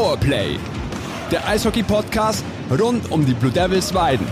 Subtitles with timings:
[0.00, 0.56] Powerplay,
[1.30, 4.26] der Eishockey-Podcast rund um die Blue Devils Weiden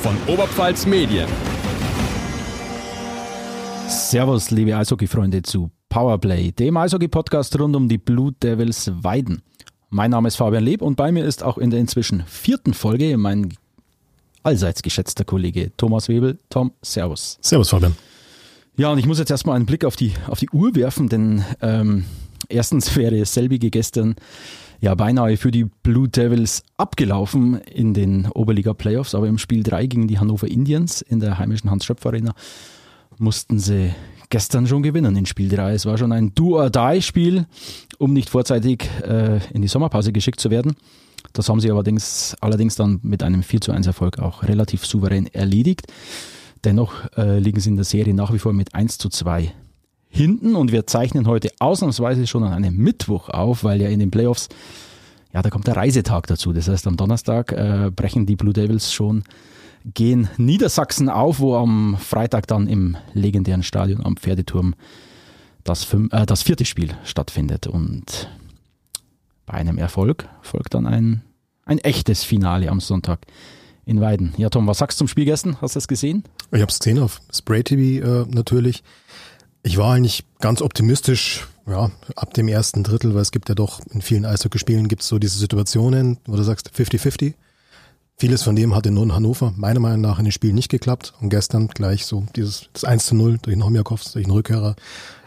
[0.00, 1.28] von Oberpfalz Medien.
[3.86, 9.42] Servus, liebe Eishockey-Freunde zu Powerplay, dem Eishockey-Podcast rund um die Blue Devils Weiden.
[9.90, 13.18] Mein Name ist Fabian Leb und bei mir ist auch in der inzwischen vierten Folge
[13.18, 13.52] mein
[14.42, 16.38] allseits geschätzter Kollege Thomas Webel.
[16.48, 17.36] Tom, Servus.
[17.42, 17.94] Servus, Fabian.
[18.78, 21.44] Ja, und ich muss jetzt erstmal einen Blick auf die, auf die Uhr werfen, denn
[21.60, 22.06] ähm,
[22.48, 24.16] erstens wäre selbige gestern
[24.80, 29.86] ja beinahe für die Blue Devils abgelaufen in den Oberliga Playoffs, aber im Spiel 3
[29.86, 32.34] gegen die Hannover Indians in der heimischen Hans-Schöpf-Arena
[33.18, 33.92] mussten sie
[34.30, 35.72] gestern schon gewinnen in Spiel 3.
[35.72, 37.46] Es war schon ein Do-or-Die-Spiel,
[37.98, 40.76] um nicht vorzeitig äh, in die Sommerpause geschickt zu werden.
[41.32, 45.26] Das haben sie allerdings, allerdings dann mit einem 4 zu 1 Erfolg auch relativ souverän
[45.26, 45.86] erledigt.
[46.64, 49.52] Dennoch äh, liegen sie in der Serie nach wie vor mit 1 zu 2
[50.08, 54.10] hinten und wir zeichnen heute ausnahmsweise schon an einem Mittwoch auf, weil ja in den
[54.10, 54.48] Playoffs,
[55.32, 56.52] ja, da kommt der Reisetag dazu.
[56.52, 59.24] Das heißt, am Donnerstag äh, brechen die Blue Devils schon
[59.94, 64.74] gehen Niedersachsen auf, wo am Freitag dann im legendären Stadion am Pferdeturm
[65.64, 67.66] das, fünf, äh, das vierte Spiel stattfindet.
[67.66, 68.28] Und
[69.46, 71.22] bei einem Erfolg folgt dann ein,
[71.64, 73.20] ein echtes Finale am Sonntag
[73.84, 74.34] in Weiden.
[74.36, 75.56] Ja, Tom, was sagst du zum Spiel gestern?
[75.60, 76.24] Hast du es gesehen?
[76.52, 78.82] Ich habe es gesehen auf Spray TV äh, natürlich.
[79.62, 83.80] Ich war eigentlich ganz optimistisch, ja, ab dem ersten Drittel, weil es gibt ja doch
[83.90, 87.34] in vielen Eishockeyspielen gibt es so diese Situationen, wo du sagst 50-50.
[88.16, 91.28] Vieles von dem hat in Hannover meiner Meinung nach in dem Spiel nicht geklappt und
[91.28, 94.74] gestern gleich so dieses das 1 zu 0 durch den Homjakow, durch den Rückkehrer.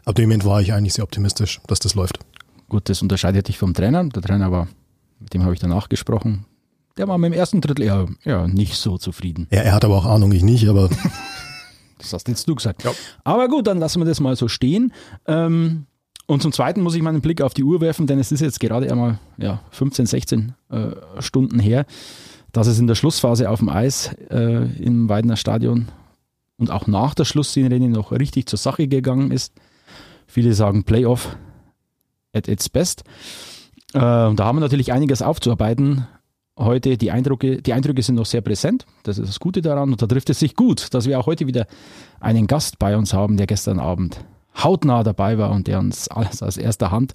[0.03, 2.19] Ab dem Moment war ich eigentlich sehr optimistisch, dass das läuft.
[2.67, 4.03] Gut, das unterscheidet dich vom Trainer.
[4.03, 4.67] Der Trainer war,
[5.19, 6.45] mit dem habe ich danach gesprochen,
[6.97, 9.47] der war mit dem ersten Drittel eher, eher nicht so zufrieden.
[9.51, 10.89] Ja, er hat aber auch Ahnung, ich nicht, aber.
[12.01, 12.83] das hast jetzt du gesagt.
[12.83, 12.91] Ja.
[13.23, 14.93] Aber gut, dann lassen wir das mal so stehen.
[15.25, 15.85] Ähm,
[16.27, 18.59] und zum Zweiten muss ich meinen Blick auf die Uhr werfen, denn es ist jetzt
[18.59, 21.85] gerade einmal ja, 15, 16 äh, Stunden her,
[22.51, 25.87] dass es in der Schlussphase auf dem Eis äh, im Weidener Stadion
[26.57, 29.53] und auch nach der Schlussszene noch richtig zur Sache gegangen ist.
[30.27, 31.35] Viele sagen Playoff
[32.33, 33.03] at its best.
[33.93, 36.07] Äh, und da haben wir natürlich einiges aufzuarbeiten
[36.61, 38.85] heute die Eindrücke, die Eindrücke sind noch sehr präsent.
[39.03, 39.91] Das ist das Gute daran.
[39.91, 41.67] Und da trifft es sich gut, dass wir auch heute wieder
[42.19, 44.23] einen Gast bei uns haben, der gestern Abend
[44.63, 47.13] hautnah dabei war und der uns alles aus erster Hand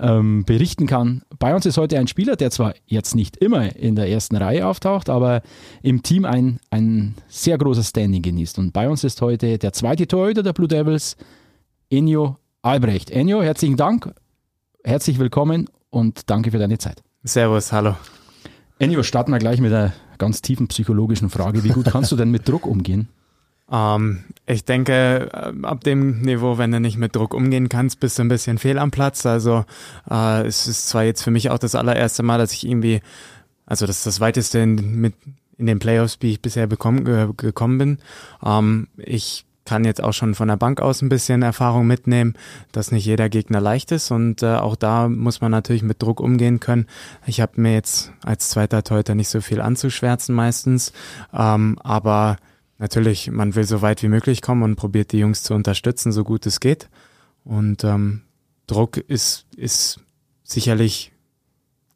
[0.00, 1.22] ähm, berichten kann.
[1.38, 4.66] Bei uns ist heute ein Spieler, der zwar jetzt nicht immer in der ersten Reihe
[4.66, 5.42] auftaucht, aber
[5.82, 8.58] im Team ein, ein sehr großes Standing genießt.
[8.58, 11.16] Und bei uns ist heute der zweite Torhüter der Blue Devils,
[11.90, 13.10] Enio Albrecht.
[13.10, 14.12] Enio, herzlichen Dank,
[14.84, 17.02] herzlich willkommen und danke für deine Zeit.
[17.24, 17.94] Servus, hallo.
[18.78, 21.64] Ennio, starten wir gleich mit einer ganz tiefen psychologischen Frage.
[21.64, 23.08] Wie gut kannst du denn mit Druck umgehen?
[23.70, 28.18] Ähm, ich denke, äh, ab dem Niveau, wenn du nicht mit Druck umgehen kannst, bist
[28.18, 29.24] du ein bisschen fehl am Platz.
[29.24, 29.64] Also
[30.10, 33.00] äh, es ist zwar jetzt für mich auch das allererste Mal, dass ich irgendwie,
[33.66, 35.14] also das ist das weiteste in, mit
[35.58, 37.98] in den Playoffs, wie ich bisher bekommen, gekommen bin.
[38.44, 42.34] Ähm, ich kann jetzt auch schon von der Bank aus ein bisschen Erfahrung mitnehmen,
[42.72, 46.20] dass nicht jeder Gegner leicht ist und äh, auch da muss man natürlich mit Druck
[46.20, 46.86] umgehen können.
[47.26, 50.92] Ich habe mir jetzt als zweiter Torhüter nicht so viel anzuschwärzen meistens,
[51.32, 52.36] ähm, aber
[52.78, 56.24] natürlich, man will so weit wie möglich kommen und probiert die Jungs zu unterstützen, so
[56.24, 56.88] gut es geht.
[57.44, 58.22] Und ähm,
[58.66, 60.00] Druck ist, ist
[60.42, 61.11] sicherlich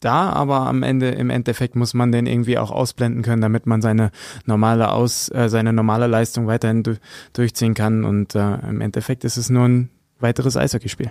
[0.06, 3.82] da, aber am Ende, im Endeffekt muss man den irgendwie auch ausblenden können, damit man
[3.82, 4.10] seine
[4.44, 6.96] normale Aus, äh, seine normale Leistung weiterhin du
[7.32, 8.04] durchziehen kann.
[8.04, 9.90] Und äh, im Endeffekt ist es nur ein
[10.20, 11.10] weiteres Eishockeyspiel.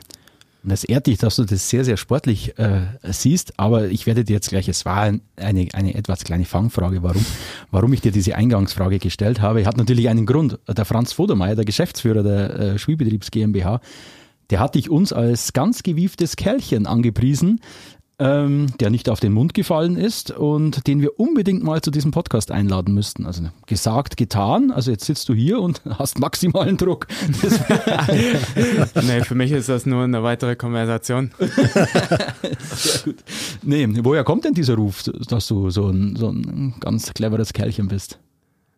[0.63, 4.23] Und es ehrt dich, dass du das sehr, sehr sportlich äh, siehst, aber ich werde
[4.23, 7.23] dir jetzt gleich, es war eine, eine etwas kleine Fangfrage, warum,
[7.69, 9.63] warum ich dir diese Eingangsfrage gestellt habe.
[9.67, 10.57] Hat natürlich einen Grund.
[10.67, 13.79] Der Franz Vodermeier, der Geschäftsführer der äh, Spielbetriebs GmbH,
[14.49, 17.59] der hat dich uns als ganz gewieftes Kerlchen angepriesen,
[18.19, 22.11] ähm, der nicht auf den Mund gefallen ist und den wir unbedingt mal zu diesem
[22.11, 23.25] Podcast einladen müssten.
[23.25, 24.71] Also gesagt, getan.
[24.71, 27.07] Also jetzt sitzt du hier und hast maximalen Druck.
[29.01, 31.31] nee, für mich ist das nur eine weitere Konversation.
[31.39, 33.23] Sehr gut.
[33.63, 37.87] Nee, woher kommt denn dieser Ruf, dass du so ein, so ein ganz cleveres Kerlchen
[37.87, 38.19] bist?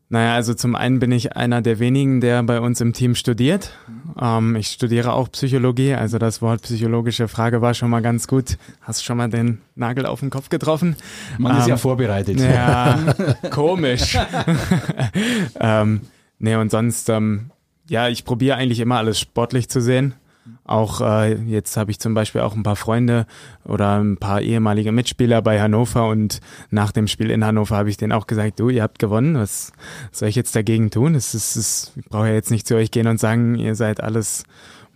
[0.09, 3.73] Naja, also zum einen bin ich einer der wenigen, der bei uns im Team studiert.
[4.19, 8.57] Ähm, ich studiere auch Psychologie, also das Wort psychologische Frage war schon mal ganz gut.
[8.81, 10.95] Hast schon mal den Nagel auf den Kopf getroffen?
[11.37, 12.39] Man ähm, ist ja ähm, vorbereitet.
[12.39, 13.13] Ja,
[13.51, 14.17] komisch.
[15.59, 16.01] ähm,
[16.39, 17.51] nee, und sonst, ähm,
[17.89, 20.13] ja, ich probiere eigentlich immer alles sportlich zu sehen.
[20.63, 23.25] Auch äh, jetzt habe ich zum Beispiel auch ein paar Freunde
[23.63, 26.41] oder ein paar ehemalige Mitspieler bei Hannover und
[26.71, 29.71] nach dem Spiel in Hannover habe ich denen auch gesagt, du, ihr habt gewonnen, was
[30.11, 31.15] soll ich jetzt dagegen tun?
[31.15, 34.01] Es ist, es, ich brauche ja jetzt nicht zu euch gehen und sagen, ihr seid
[34.01, 34.43] alles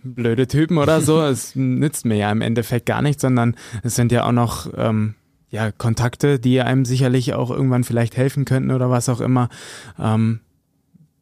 [0.02, 1.22] blöde Typen oder so.
[1.24, 5.14] es nützt mir ja im Endeffekt gar nichts, sondern es sind ja auch noch ähm,
[5.50, 9.48] ja, Kontakte, die einem sicherlich auch irgendwann vielleicht helfen könnten oder was auch immer.
[9.98, 10.40] Ähm,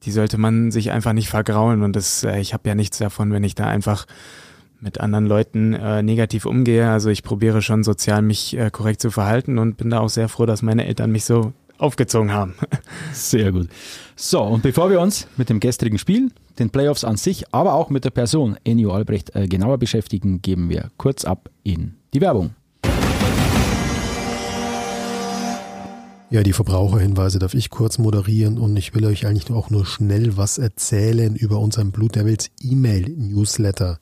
[0.05, 3.33] die sollte man sich einfach nicht vergraulen und das, äh, ich habe ja nichts davon,
[3.33, 4.07] wenn ich da einfach
[4.81, 6.91] mit anderen Leuten äh, negativ umgehe.
[6.91, 10.29] Also ich probiere schon sozial mich äh, korrekt zu verhalten und bin da auch sehr
[10.29, 12.55] froh, dass meine Eltern mich so aufgezogen haben.
[13.13, 13.69] Sehr gut.
[14.15, 17.89] So, und bevor wir uns mit dem gestrigen Spiel, den Playoffs an sich, aber auch
[17.89, 22.51] mit der Person Ennio Albrecht äh, genauer beschäftigen, geben wir kurz ab in die Werbung.
[26.33, 30.37] Ja, die Verbraucherhinweise darf ich kurz moderieren und ich will euch eigentlich auch nur schnell
[30.37, 33.99] was erzählen über unseren Blue Devils E-Mail-Newsletter.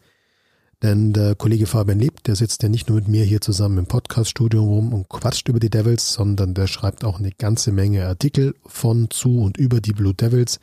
[0.82, 3.86] Denn der Kollege Fabian Lebt, der sitzt ja nicht nur mit mir hier zusammen im
[3.86, 8.54] Podcaststudio rum und quatscht über die Devils, sondern der schreibt auch eine ganze Menge Artikel
[8.66, 10.60] von, zu und über die Blue Devils.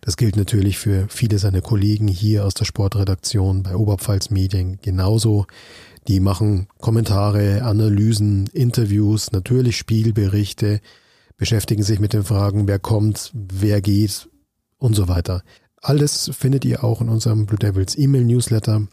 [0.00, 5.46] Das gilt natürlich für viele seiner Kollegen hier aus der Sportredaktion bei Oberpfalz Medien genauso.
[6.08, 10.80] Die machen Kommentare, Analysen, Interviews, natürlich Spielberichte,
[11.36, 14.28] beschäftigen sich mit den Fragen, wer kommt, wer geht
[14.78, 15.42] und so weiter.
[15.82, 18.86] Alles findet ihr auch in unserem Blue Devils E-Mail Newsletter.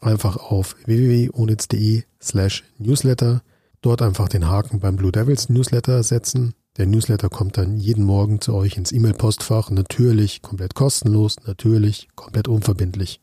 [0.00, 3.42] Einfach auf www.onitz.de slash Newsletter.
[3.80, 6.54] Dort einfach den Haken beim Blue Devils Newsletter setzen.
[6.76, 9.70] Der Newsletter kommt dann jeden Morgen zu euch ins E-Mail-Postfach.
[9.70, 13.20] Natürlich komplett kostenlos, natürlich komplett unverbindlich.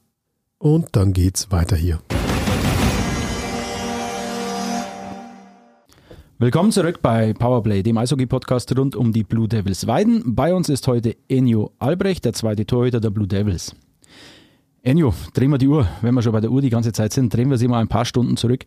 [0.57, 2.01] Und dann geht's weiter hier.
[6.41, 10.33] Willkommen zurück bei Powerplay, dem Eishockey-Podcast rund um die Blue Devils Weiden.
[10.33, 13.75] Bei uns ist heute Enio Albrecht, der zweite Torhüter der Blue Devils.
[14.81, 17.31] Enio, drehen wir die Uhr, wenn wir schon bei der Uhr die ganze Zeit sind,
[17.31, 18.65] drehen wir sie mal ein paar Stunden zurück.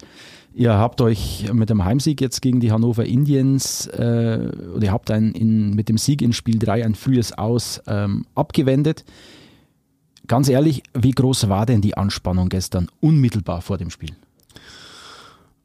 [0.53, 5.11] Ihr habt euch mit dem Heimsieg jetzt gegen die Hannover Indians, äh, oder ihr habt
[5.11, 9.05] ein, in, mit dem Sieg in Spiel 3 ein frühes Aus ähm, abgewendet.
[10.29, 14.13] Ganz ehrlich, wie groß war denn die Anspannung gestern unmittelbar vor dem Spiel?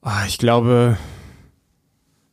[0.01, 0.97] Ah, ich glaube,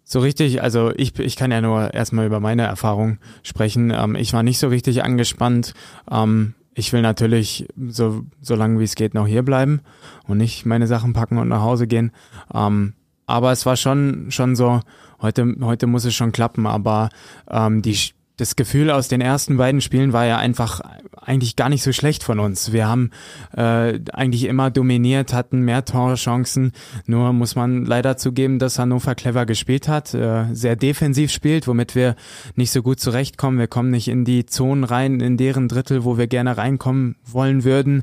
[0.08, 3.90] so richtig, also ich, ich kann ja nur erstmal über meine Erfahrung sprechen.
[3.90, 5.74] Ähm, ich war nicht so richtig angespannt.
[6.08, 9.80] Ähm, ich will natürlich so, so lange wie es geht noch hier bleiben
[10.28, 12.12] und nicht meine Sachen packen und nach Hause gehen.
[12.54, 12.92] Ähm,
[13.26, 14.80] aber es war schon, schon so,
[15.20, 17.08] heute, heute muss es schon klappen, aber
[17.50, 17.98] ähm, die,
[18.36, 20.80] das Gefühl aus den ersten beiden Spielen war ja einfach
[21.16, 22.72] eigentlich gar nicht so schlecht von uns.
[22.72, 23.10] Wir haben
[23.56, 26.72] äh, eigentlich immer dominiert, hatten mehr Torchancen.
[27.06, 31.94] Nur muss man leider zugeben, dass Hannover clever gespielt hat, äh, sehr defensiv spielt, womit
[31.94, 32.14] wir
[32.54, 33.58] nicht so gut zurechtkommen.
[33.58, 37.64] Wir kommen nicht in die Zonen rein, in deren Drittel, wo wir gerne reinkommen wollen
[37.64, 38.02] würden.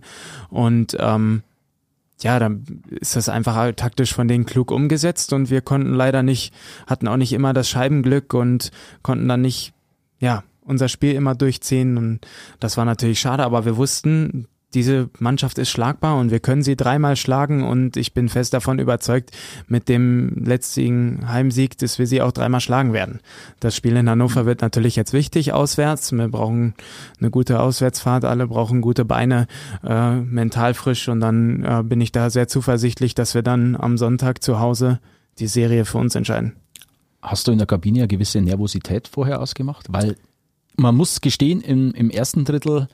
[0.50, 1.44] Und ähm,
[2.22, 6.54] ja, dann ist das einfach taktisch von denen klug umgesetzt und wir konnten leider nicht,
[6.88, 8.72] hatten auch nicht immer das Scheibenglück und
[9.02, 9.73] konnten dann nicht
[10.24, 12.22] ja, unser Spiel immer durchziehen und
[12.62, 16.78] das war natürlich schade, aber wir wussten, diese Mannschaft ist schlagbar und wir können sie
[16.78, 19.32] dreimal schlagen und ich bin fest davon überzeugt,
[19.68, 23.20] mit dem letztigen Heimsieg, dass wir sie auch dreimal schlagen werden.
[23.60, 26.14] Das Spiel in Hannover wird natürlich jetzt wichtig auswärts.
[26.14, 26.74] Wir brauchen
[27.20, 29.48] eine gute Auswärtsfahrt, alle brauchen gute Beine,
[29.84, 33.98] äh, mental frisch und dann äh, bin ich da sehr zuversichtlich, dass wir dann am
[33.98, 35.02] Sonntag zu Hause
[35.38, 36.54] die Serie für uns entscheiden.
[37.24, 39.88] Hast du in der Kabine eine gewisse Nervosität vorher ausgemacht?
[39.90, 40.18] Weil
[40.76, 42.88] man muss gestehen, im, im ersten Drittel,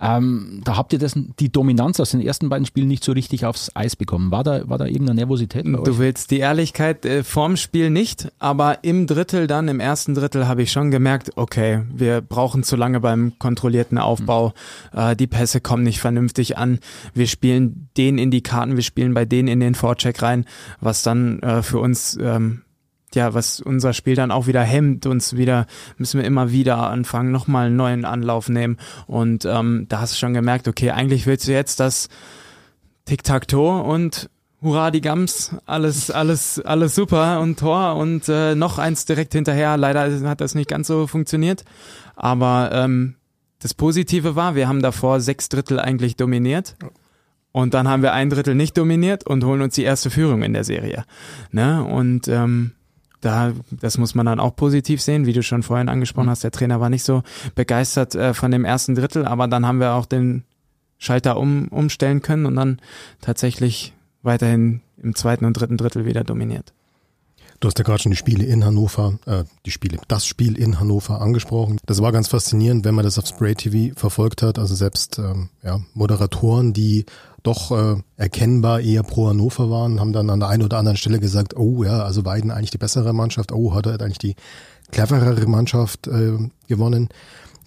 [0.00, 3.44] ähm, da habt ihr das, die Dominanz aus den ersten beiden Spielen nicht so richtig
[3.44, 4.30] aufs Eis bekommen.
[4.30, 8.84] War da, war da irgendeine Nervosität Du willst die Ehrlichkeit äh, vorm Spiel nicht, aber
[8.84, 13.00] im Drittel dann, im ersten Drittel habe ich schon gemerkt, okay, wir brauchen zu lange
[13.00, 14.54] beim kontrollierten Aufbau,
[14.92, 14.98] mhm.
[14.98, 16.78] äh, die Pässe kommen nicht vernünftig an,
[17.12, 20.44] wir spielen den in die Karten, wir spielen bei denen in den Vorcheck rein,
[20.80, 22.62] was dann äh, für uns ähm,
[23.14, 27.32] ja, was unser Spiel dann auch wieder hemmt, uns wieder, müssen wir immer wieder anfangen,
[27.32, 28.76] nochmal einen neuen Anlauf nehmen.
[29.06, 32.08] Und ähm, da hast du schon gemerkt, okay, eigentlich willst du jetzt das
[33.06, 34.28] Tic-Tac-Toe und
[34.60, 39.76] Hurra, die Gams, alles, alles, alles super und Tor und äh, noch eins direkt hinterher.
[39.76, 41.64] Leider hat das nicht ganz so funktioniert.
[42.16, 43.14] Aber ähm,
[43.60, 46.76] das Positive war, wir haben davor sechs Drittel eigentlich dominiert.
[47.52, 50.52] Und dann haben wir ein Drittel nicht dominiert und holen uns die erste Führung in
[50.52, 51.04] der Serie.
[51.50, 51.82] Ne?
[51.84, 52.72] Und ähm,
[53.20, 56.30] da, das muss man dann auch positiv sehen, wie du schon vorhin angesprochen mhm.
[56.30, 56.44] hast.
[56.44, 57.22] Der Trainer war nicht so
[57.54, 60.44] begeistert äh, von dem ersten Drittel, aber dann haben wir auch den
[60.98, 62.80] Schalter um, umstellen können und dann
[63.20, 66.72] tatsächlich weiterhin im zweiten und dritten Drittel wieder dominiert.
[67.60, 70.78] Du hast ja gerade schon die Spiele in Hannover, äh, die Spiele, das Spiel in
[70.78, 71.78] Hannover angesprochen.
[71.86, 74.60] Das war ganz faszinierend, wenn man das auf Spray TV verfolgt hat.
[74.60, 77.04] Also selbst ähm, ja, Moderatoren, die
[77.42, 81.20] doch äh, erkennbar eher pro Hannover waren, haben dann an der einen oder anderen Stelle
[81.20, 84.34] gesagt, oh ja, also Weiden eigentlich die bessere Mannschaft, oh, hat er eigentlich die
[84.90, 87.08] cleverere Mannschaft äh, gewonnen.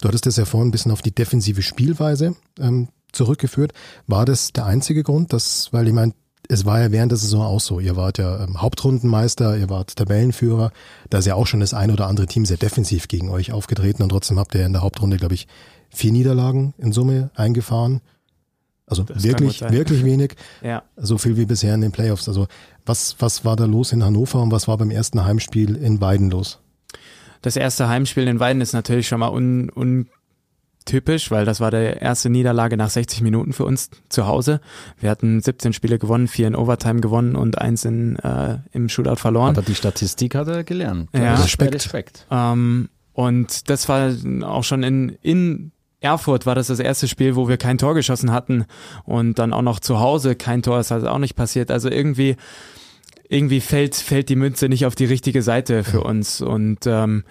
[0.02, 3.74] Du hattest das ja vorhin ein bisschen auf die defensive Spielweise ähm, zurückgeführt.
[4.08, 6.14] War das der einzige Grund, dass, weil ich meine,
[6.48, 7.80] es war ja während der Saison auch so.
[7.80, 10.72] Ihr wart ja ähm, Hauptrundenmeister, ihr wart Tabellenführer.
[11.10, 14.04] Da ist ja auch schon das ein oder andere Team sehr defensiv gegen euch aufgetreten
[14.04, 15.48] und trotzdem habt ihr in der Hauptrunde, glaube ich,
[15.90, 18.02] vier Niederlagen in Summe eingefahren.
[18.92, 20.36] Also das wirklich, wirklich wenig.
[20.62, 20.84] ja.
[20.98, 22.28] So viel wie bisher in den Playoffs.
[22.28, 22.48] Also
[22.86, 26.30] was, was war da los in Hannover und was war beim ersten Heimspiel in Weiden
[26.30, 26.60] los?
[27.42, 30.08] Das erste Heimspiel in Weiden ist natürlich schon mal un, un
[30.84, 34.60] typisch, weil das war der erste Niederlage nach 60 Minuten für uns zu Hause.
[35.00, 39.16] Wir hatten 17 Spiele gewonnen, vier in Overtime gewonnen und eins in, äh, im Shootout
[39.16, 39.56] verloren.
[39.56, 41.10] Aber die Statistik hat er gelernt.
[41.14, 41.36] Ja.
[41.36, 41.76] Respekt.
[41.76, 42.28] Respekt.
[42.30, 44.12] Ähm, und das war
[44.44, 45.72] auch schon in, in
[46.02, 48.66] Erfurt war das das erste Spiel, wo wir kein Tor geschossen hatten
[49.06, 51.72] und dann auch noch zu Hause kein Tor, ist halt auch nicht passiert.
[51.72, 52.36] Also irgendwie,
[53.30, 57.24] irgendwie fällt, fällt die Münze nicht auf die richtige Seite für uns und ähm,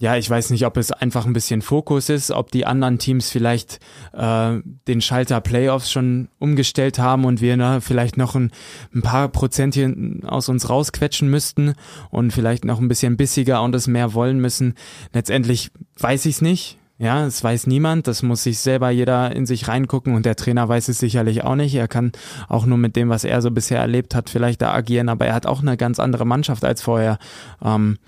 [0.00, 3.30] ja, ich weiß nicht, ob es einfach ein bisschen Fokus ist, ob die anderen Teams
[3.30, 3.80] vielleicht
[4.12, 8.52] äh, den Schalter Playoffs schon umgestellt haben und wir ne, vielleicht noch ein,
[8.94, 11.74] ein paar Prozentchen aus uns rausquetschen müssten
[12.10, 14.74] und vielleicht noch ein bisschen bissiger und es mehr wollen müssen.
[15.12, 16.78] Letztendlich weiß ich es nicht.
[16.98, 18.08] Ja, es weiß niemand.
[18.08, 21.54] Das muss sich selber jeder in sich reingucken und der Trainer weiß es sicherlich auch
[21.54, 21.74] nicht.
[21.74, 22.10] Er kann
[22.48, 25.34] auch nur mit dem, was er so bisher erlebt hat, vielleicht da agieren, aber er
[25.34, 27.18] hat auch eine ganz andere Mannschaft als vorher.
[27.62, 27.98] Ähm,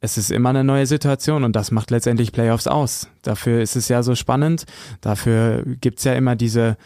[0.00, 3.08] es ist immer eine neue Situation und das macht letztendlich Playoffs aus.
[3.22, 4.66] Dafür ist es ja so spannend.
[5.00, 6.76] Dafür gibt's ja immer diese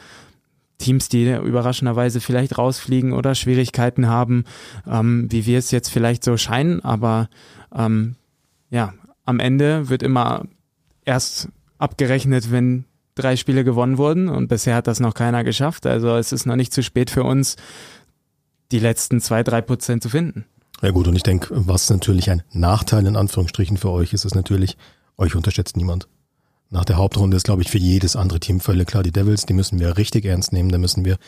[0.78, 4.44] Teams, die überraschenderweise vielleicht rausfliegen oder Schwierigkeiten haben,
[4.90, 6.82] ähm, wie wir es jetzt vielleicht so scheinen.
[6.82, 7.28] Aber
[7.76, 8.16] ähm,
[8.71, 8.94] ja,
[9.26, 10.44] am Ende wird immer
[11.04, 15.87] erst abgerechnet, wenn drei Spiele gewonnen wurden und bisher hat das noch keiner geschafft.
[15.87, 17.56] Also es ist noch nicht zu spät für uns,
[18.71, 20.47] die letzten zwei, drei Prozent zu finden.
[20.80, 24.35] Ja gut, und ich denke, was natürlich ein Nachteil in Anführungsstrichen für euch ist, ist
[24.35, 24.76] natürlich,
[25.16, 26.09] euch unterschätzt niemand.
[26.71, 29.52] Nach der Hauptrunde ist, glaube ich, für jedes andere Team völlig klar, die Devils, die
[29.52, 31.18] müssen wir richtig ernst nehmen, da müssen wir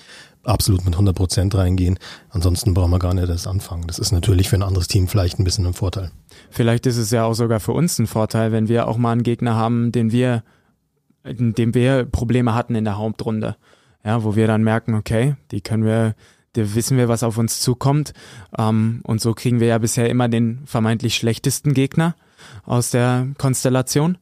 [0.44, 1.98] absolut mit 100 Prozent reingehen.
[2.30, 3.86] Ansonsten brauchen wir gar nicht das anfangen.
[3.86, 6.10] Das ist natürlich für ein anderes Team vielleicht ein bisschen ein Vorteil.
[6.50, 9.22] Vielleicht ist es ja auch sogar für uns ein Vorteil, wenn wir auch mal einen
[9.22, 10.42] Gegner haben, den wir,
[11.24, 13.56] in dem wir Probleme hatten in der Hauptrunde.
[14.04, 16.14] Ja, wo wir dann merken, okay, die können wir,
[16.52, 18.12] da wissen wir, was auf uns zukommt.
[18.56, 22.14] Ähm, und so kriegen wir ja bisher immer den vermeintlich schlechtesten Gegner
[22.64, 24.18] aus der Konstellation.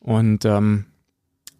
[0.00, 0.86] Und ähm,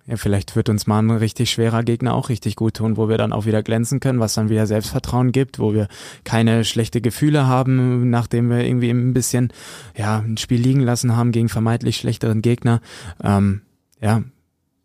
[0.07, 3.19] ja, vielleicht wird uns mal ein richtig schwerer Gegner auch richtig gut tun, wo wir
[3.19, 5.89] dann auch wieder glänzen können, was dann wieder Selbstvertrauen gibt, wo wir
[6.23, 9.53] keine schlechte Gefühle haben, nachdem wir irgendwie ein bisschen
[9.97, 12.81] ja ein Spiel liegen lassen haben gegen vermeintlich schlechteren Gegner.
[13.21, 13.63] Ähm,
[14.01, 14.23] ja,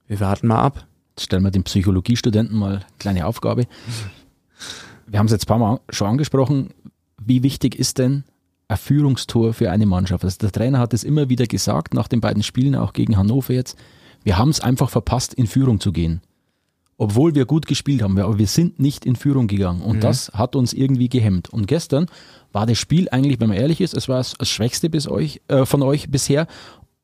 [0.07, 0.87] wir warten mal ab.
[1.11, 3.67] Jetzt stellen wir den Psychologiestudenten mal eine kleine Aufgabe.
[5.05, 6.69] Wir haben es jetzt ein paar Mal schon angesprochen.
[7.23, 8.23] Wie wichtig ist denn
[8.67, 10.23] ein Führungstor für eine Mannschaft?
[10.23, 13.53] Also der Trainer hat es immer wieder gesagt, nach den beiden Spielen, auch gegen Hannover
[13.53, 13.77] jetzt.
[14.23, 16.21] Wir haben es einfach verpasst, in Führung zu gehen.
[16.97, 19.81] Obwohl wir gut gespielt haben, aber wir sind nicht in Führung gegangen.
[19.81, 20.01] Und mhm.
[20.01, 21.49] das hat uns irgendwie gehemmt.
[21.49, 22.05] Und gestern
[22.51, 25.65] war das Spiel eigentlich, wenn man ehrlich ist, es war das Schwächste bis euch, äh,
[25.65, 26.45] von euch bisher.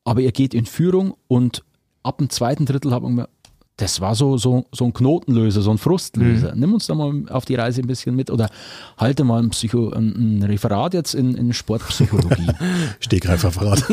[0.04, 1.64] Aber ihr geht in Führung und
[2.04, 3.30] ab dem zweiten Drittel haben wir
[3.78, 6.54] das war so, so, so ein Knotenlöser, so ein Frustlöser.
[6.56, 6.60] Mhm.
[6.60, 8.50] Nimm uns da mal auf die Reise ein bisschen mit oder
[8.98, 12.48] halte mal ein, Psycho, ein Referat jetzt in, in Sportpsychologie.
[13.00, 13.84] Stegreifreferat.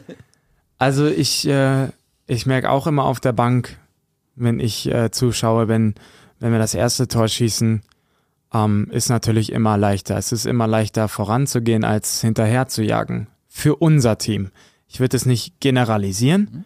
[0.78, 1.88] also ich, äh,
[2.30, 3.78] ich merke auch immer auf der Bank,
[4.34, 5.94] wenn ich äh, zuschaue, wenn,
[6.38, 7.82] wenn wir das erste Tor schießen,
[8.52, 10.16] ähm, ist natürlich immer leichter.
[10.16, 13.28] Es ist immer leichter voranzugehen, als hinterher zu jagen.
[13.48, 14.50] Für unser Team.
[14.86, 16.48] Ich würde es nicht generalisieren.
[16.52, 16.64] Mhm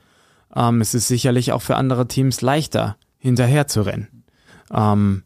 [0.55, 4.25] ähm, es ist sicherlich auch für andere Teams leichter, hinterher zu rennen.
[4.73, 5.25] Ähm,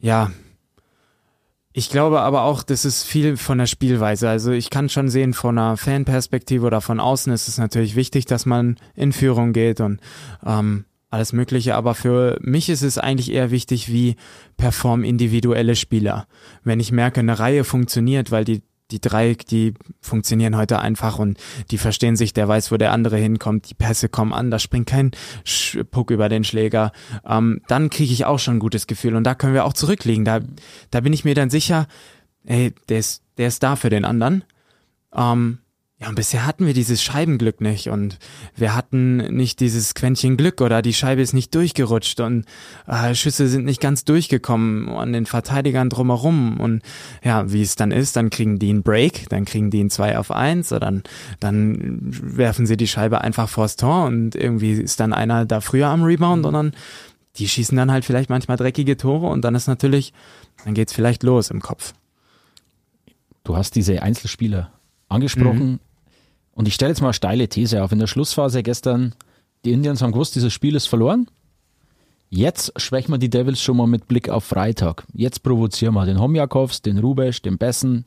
[0.00, 0.30] ja,
[1.72, 4.28] ich glaube aber auch, das ist viel von der Spielweise.
[4.28, 8.26] Also ich kann schon sehen, von einer Fanperspektive oder von außen ist es natürlich wichtig,
[8.26, 10.00] dass man in Führung geht und
[10.44, 11.74] ähm, alles Mögliche.
[11.74, 14.16] Aber für mich ist es eigentlich eher wichtig, wie
[14.56, 16.26] performen individuelle Spieler.
[16.62, 21.38] Wenn ich merke, eine Reihe funktioniert, weil die die drei, die funktionieren heute einfach und
[21.70, 24.86] die verstehen sich, der weiß, wo der andere hinkommt, die Pässe kommen an, da springt
[24.86, 25.10] kein
[25.90, 26.92] Puck über den Schläger,
[27.26, 30.24] ähm, dann kriege ich auch schon ein gutes Gefühl und da können wir auch zurückliegen.
[30.24, 30.40] Da,
[30.90, 31.86] da bin ich mir dann sicher,
[32.44, 34.44] ey, der ist, der ist da für den anderen.
[35.14, 35.58] Ähm,
[36.02, 38.18] ja, und bisher hatten wir dieses Scheibenglück nicht und
[38.56, 42.44] wir hatten nicht dieses Quäntchen Glück oder die Scheibe ist nicht durchgerutscht und
[42.88, 46.82] äh, Schüsse sind nicht ganz durchgekommen an den Verteidigern drumherum und
[47.22, 50.18] ja, wie es dann ist, dann kriegen die einen Break, dann kriegen die einen 2
[50.18, 51.02] auf 1 oder dann,
[51.38, 55.86] dann werfen sie die Scheibe einfach vors Tor und irgendwie ist dann einer da früher
[55.86, 56.72] am Rebound und dann
[57.36, 60.12] die schießen dann halt vielleicht manchmal dreckige Tore und dann ist natürlich,
[60.64, 61.94] dann geht's vielleicht los im Kopf.
[63.44, 64.72] Du hast diese Einzelspieler
[65.08, 65.72] angesprochen.
[65.72, 65.80] Mhm
[66.54, 67.92] und ich stelle jetzt mal eine steile These auf.
[67.92, 69.14] In der Schlussphase gestern,
[69.64, 71.26] die Indians haben gewusst, dieses Spiel ist verloren.
[72.28, 75.04] Jetzt schwächen wir die Devils schon mal mit Blick auf Freitag.
[75.12, 78.06] Jetzt provozieren wir den Homjakovs, den Rubesch, den Bessen.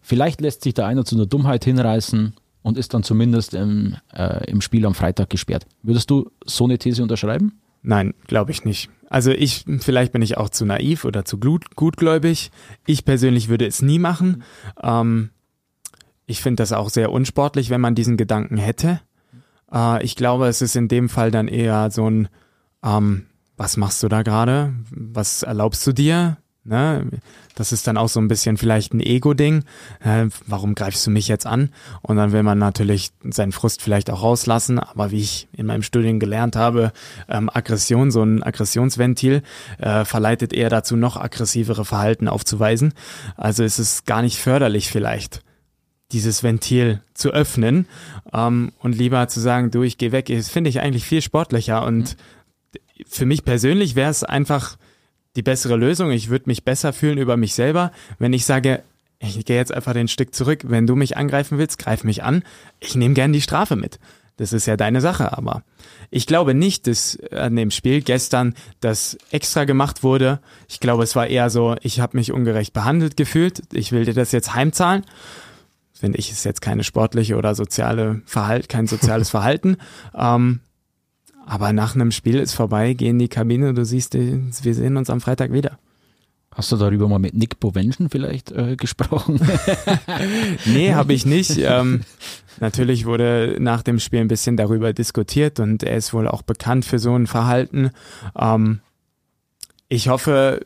[0.00, 4.50] Vielleicht lässt sich der einer zu einer Dummheit hinreißen und ist dann zumindest im, äh,
[4.50, 5.66] im Spiel am Freitag gesperrt.
[5.82, 7.60] Würdest du so eine These unterschreiben?
[7.82, 8.90] Nein, glaube ich nicht.
[9.08, 12.50] Also ich, vielleicht bin ich auch zu naiv oder zu gut, gutgläubig.
[12.86, 14.42] Ich persönlich würde es nie machen.
[14.82, 15.30] Ähm,
[16.30, 19.00] ich finde das auch sehr unsportlich, wenn man diesen Gedanken hätte.
[19.72, 22.28] Äh, ich glaube, es ist in dem Fall dann eher so ein,
[22.84, 24.72] ähm, was machst du da gerade?
[24.90, 26.36] Was erlaubst du dir?
[26.62, 27.06] Ne?
[27.56, 29.64] Das ist dann auch so ein bisschen vielleicht ein Ego-Ding.
[30.04, 31.70] Äh, warum greifst du mich jetzt an?
[32.00, 34.78] Und dann will man natürlich seinen Frust vielleicht auch rauslassen.
[34.78, 36.92] Aber wie ich in meinem Studium gelernt habe,
[37.28, 39.42] ähm, Aggression, so ein Aggressionsventil,
[39.78, 42.94] äh, verleitet eher dazu, noch aggressivere Verhalten aufzuweisen.
[43.36, 45.42] Also ist es gar nicht förderlich vielleicht
[46.12, 47.86] dieses Ventil zu öffnen
[48.32, 51.84] ähm, und lieber zu sagen, du, ich gehe weg, das finde ich eigentlich viel sportlicher
[51.84, 53.04] und mhm.
[53.06, 54.76] für mich persönlich wäre es einfach
[55.36, 56.10] die bessere Lösung.
[56.10, 58.82] Ich würde mich besser fühlen über mich selber, wenn ich sage,
[59.20, 60.60] ich gehe jetzt einfach den Stück zurück.
[60.64, 62.42] Wenn du mich angreifen willst, greif mich an.
[62.80, 63.98] Ich nehme gern die Strafe mit.
[64.38, 65.62] Das ist ja deine Sache, aber
[66.10, 70.40] ich glaube nicht, dass an dem Spiel gestern das extra gemacht wurde.
[70.66, 73.62] Ich glaube, es war eher so, ich habe mich ungerecht behandelt gefühlt.
[73.74, 75.04] Ich will dir das jetzt heimzahlen.
[76.00, 79.76] Finde ich, ist jetzt keine sportliche oder soziale Verhalten, kein soziales Verhalten.
[80.14, 80.60] Ähm,
[81.44, 85.10] aber nach einem Spiel ist vorbei, geh in die Kabine, du siehst, wir sehen uns
[85.10, 85.78] am Freitag wieder.
[86.52, 89.40] Hast du darüber mal mit Nick Bovenschen vielleicht äh, gesprochen?
[90.64, 91.58] nee, habe ich nicht.
[91.58, 92.00] Ähm,
[92.60, 96.86] natürlich wurde nach dem Spiel ein bisschen darüber diskutiert und er ist wohl auch bekannt
[96.86, 97.90] für so ein Verhalten.
[98.36, 98.80] Ähm,
[99.88, 100.64] ich hoffe,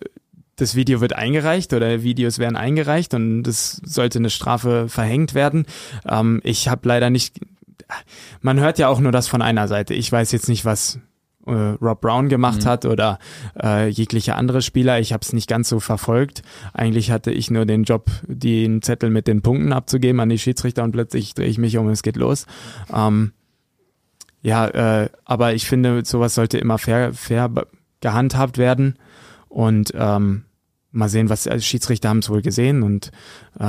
[0.56, 5.66] das Video wird eingereicht oder Videos werden eingereicht und es sollte eine Strafe verhängt werden.
[6.08, 7.40] Ähm, ich habe leider nicht
[8.40, 9.94] man hört ja auch nur das von einer Seite.
[9.94, 10.98] Ich weiß jetzt nicht, was
[11.46, 12.68] äh, Rob Brown gemacht mhm.
[12.68, 13.18] hat oder
[13.60, 15.00] äh, jegliche andere Spieler.
[15.00, 16.42] Ich habe es nicht ganz so verfolgt.
[16.72, 20.82] Eigentlich hatte ich nur den Job, den Zettel mit den Punkten abzugeben an die Schiedsrichter
[20.82, 22.46] und plötzlich drehe ich mich um, es geht los.
[22.92, 23.32] Ähm,
[24.42, 27.50] ja, äh, aber ich finde, sowas sollte immer fair, fair
[28.00, 28.98] gehandhabt werden
[29.54, 30.44] und ähm,
[30.90, 33.12] mal sehen, was also Schiedsrichter haben es wohl gesehen und
[33.58, 33.62] äh,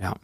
[0.00, 0.14] ja,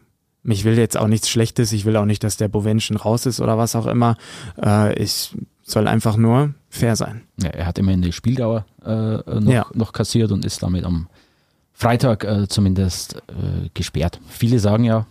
[0.44, 3.40] ich will jetzt auch nichts Schlechtes, ich will auch nicht, dass der Bovenschen raus ist
[3.40, 4.16] oder was auch immer.
[4.62, 7.22] Äh, ich soll einfach nur fair sein.
[7.40, 9.66] Ja, er hat immerhin die Spieldauer äh, noch, ja.
[9.74, 11.08] noch kassiert und ist damit am
[11.72, 14.20] Freitag äh, zumindest äh, gesperrt.
[14.28, 15.06] Viele sagen ja,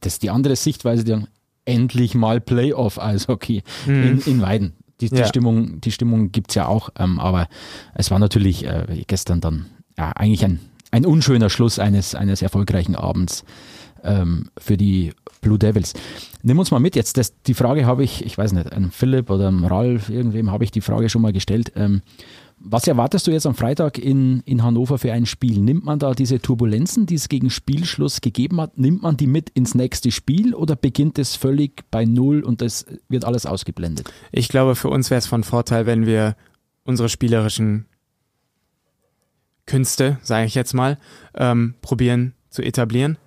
[0.00, 1.28] das ist die andere Sichtweise, die sagen,
[1.64, 4.02] endlich mal Playoff-Eishockey mhm.
[4.02, 4.72] in, in Weiden.
[5.00, 5.26] Die, die ja.
[5.26, 7.48] Stimmung, die Stimmung gibt es ja auch, ähm, aber
[7.94, 12.96] es war natürlich äh, gestern dann ja, eigentlich ein, ein unschöner Schluss eines, eines erfolgreichen
[12.96, 13.44] Abends
[14.02, 15.94] ähm, für die Blue Devils.
[16.42, 17.16] Nimm uns mal mit jetzt.
[17.16, 20.64] Das, die Frage habe ich, ich weiß nicht, an Philipp oder an Ralf, irgendwem habe
[20.64, 21.72] ich die Frage schon mal gestellt.
[21.76, 22.02] Ähm,
[22.60, 25.60] was erwartest du jetzt am Freitag in, in Hannover für ein Spiel?
[25.60, 29.50] Nimmt man da diese Turbulenzen, die es gegen Spielschluss gegeben hat, nimmt man die mit
[29.50, 34.12] ins nächste Spiel oder beginnt es völlig bei Null und das wird alles ausgeblendet?
[34.32, 36.36] Ich glaube, für uns wäre es von Vorteil, wenn wir
[36.84, 37.86] unsere spielerischen
[39.66, 40.98] Künste, sage ich jetzt mal,
[41.34, 43.18] ähm, probieren zu etablieren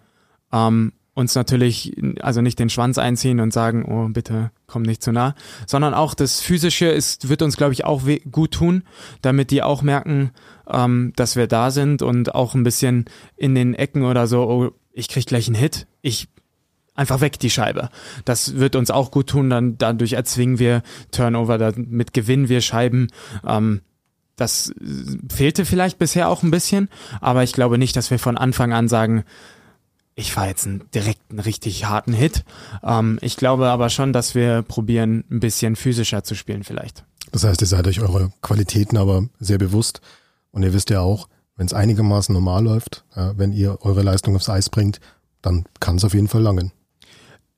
[0.51, 5.11] ähm, uns natürlich, also nicht den Schwanz einziehen und sagen, oh, bitte komm nicht zu
[5.11, 5.35] nah,
[5.67, 8.83] sondern auch das Physische ist, wird uns, glaube ich, auch gut tun,
[9.21, 10.31] damit die auch merken,
[10.69, 14.71] ähm, dass wir da sind und auch ein bisschen in den Ecken oder so, oh,
[14.93, 16.29] ich krieg gleich einen Hit, ich
[16.95, 17.89] einfach weg die Scheibe.
[18.25, 23.07] Das wird uns auch gut tun, dann dadurch erzwingen wir Turnover, damit gewinnen wir Scheiben.
[23.45, 23.81] Ähm,
[24.37, 24.73] das
[25.29, 28.87] fehlte vielleicht bisher auch ein bisschen, aber ich glaube nicht, dass wir von Anfang an
[28.87, 29.23] sagen,
[30.15, 32.43] ich fahre jetzt einen, direkt einen richtig harten Hit.
[32.83, 37.05] Ähm, ich glaube aber schon, dass wir probieren, ein bisschen physischer zu spielen vielleicht.
[37.31, 40.01] Das heißt, ihr seid euch eure Qualitäten aber sehr bewusst
[40.51, 44.35] und ihr wisst ja auch, wenn es einigermaßen normal läuft, äh, wenn ihr eure Leistung
[44.35, 44.99] aufs Eis bringt,
[45.41, 46.71] dann kann es auf jeden Fall langen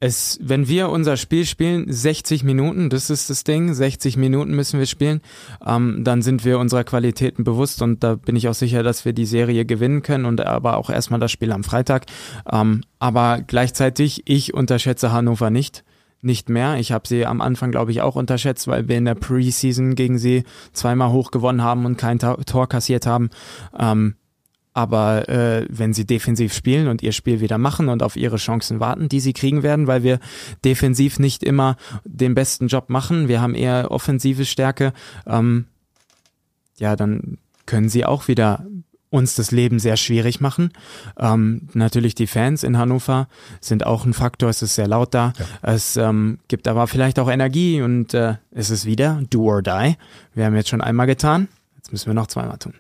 [0.04, 4.78] es, wenn wir unser Spiel spielen, 60 Minuten, das ist das Ding, 60 Minuten müssen
[4.78, 5.22] wir spielen,
[5.66, 9.14] ähm, dann sind wir unserer Qualitäten bewusst und da bin ich auch sicher, dass wir
[9.14, 12.08] die Serie gewinnen können und aber auch erstmal das Spiel am Freitag.
[12.52, 15.86] Ähm, aber gleichzeitig, ich unterschätze Hannover nicht
[16.26, 16.78] nicht mehr.
[16.78, 20.18] Ich habe sie am Anfang, glaube ich, auch unterschätzt, weil wir in der Preseason gegen
[20.18, 23.30] sie zweimal hoch gewonnen haben und kein Tor kassiert haben.
[23.78, 24.16] Ähm,
[24.74, 28.80] aber äh, wenn sie defensiv spielen und ihr Spiel wieder machen und auf ihre Chancen
[28.80, 30.20] warten, die sie kriegen werden, weil wir
[30.66, 34.94] defensiv nicht immer den besten Job machen, wir haben eher offensive Stärke,
[35.28, 35.66] ähm,
[36.78, 38.66] ja, dann können sie auch wieder
[39.14, 40.72] uns das Leben sehr schwierig machen.
[41.20, 43.28] Ähm, natürlich die Fans in Hannover
[43.62, 45.34] sind auch ein Faktor, es ist sehr laut da.
[45.38, 45.74] Ja.
[45.74, 49.96] Es ähm, gibt aber vielleicht auch Energie und äh, es ist wieder do or die.
[50.34, 52.74] Wir haben jetzt schon einmal getan, jetzt müssen wir noch zweimal tun.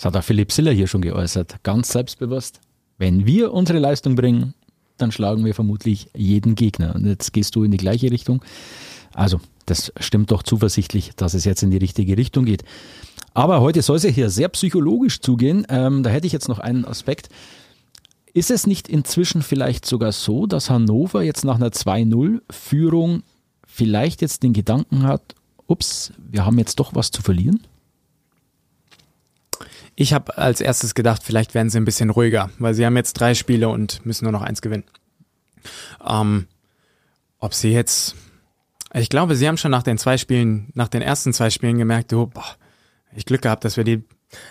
[0.00, 2.60] Das hat auch Philipp Siller hier schon geäußert, ganz selbstbewusst.
[2.96, 4.54] Wenn wir unsere Leistung bringen,
[4.96, 6.94] dann schlagen wir vermutlich jeden Gegner.
[6.94, 8.42] Und jetzt gehst du in die gleiche Richtung.
[9.12, 12.64] Also, das stimmt doch zuversichtlich, dass es jetzt in die richtige Richtung geht.
[13.34, 15.66] Aber heute soll es ja hier sehr psychologisch zugehen.
[15.68, 17.28] Ähm, da hätte ich jetzt noch einen Aspekt.
[18.32, 23.22] Ist es nicht inzwischen vielleicht sogar so, dass Hannover jetzt nach einer 2-0-Führung
[23.66, 25.34] vielleicht jetzt den Gedanken hat,
[25.66, 27.66] ups, wir haben jetzt doch was zu verlieren?
[30.00, 33.12] Ich habe als erstes gedacht, vielleicht werden sie ein bisschen ruhiger, weil sie haben jetzt
[33.12, 34.84] drei Spiele und müssen nur noch eins gewinnen.
[36.02, 36.46] Ähm,
[37.38, 38.16] ob sie jetzt,
[38.94, 42.14] ich glaube, sie haben schon nach den zwei Spielen, nach den ersten zwei Spielen gemerkt,
[42.14, 42.56] oh, boah,
[43.14, 44.02] ich Glück gehabt, dass wir die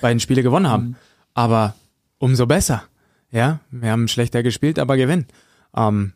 [0.02, 0.84] beiden Spiele gewonnen haben.
[0.84, 0.96] Mhm.
[1.34, 1.74] Aber
[2.20, 2.84] umso besser.
[3.32, 5.26] Ja, wir haben schlechter gespielt, aber gewinnen.
[5.76, 6.14] Ähm,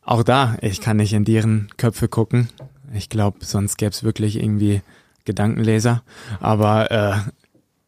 [0.00, 2.48] auch da, ich kann nicht in deren Köpfe gucken.
[2.94, 4.80] Ich glaube, sonst gäbe es wirklich irgendwie
[5.28, 6.02] Gedankenleser.
[6.40, 7.14] Aber äh,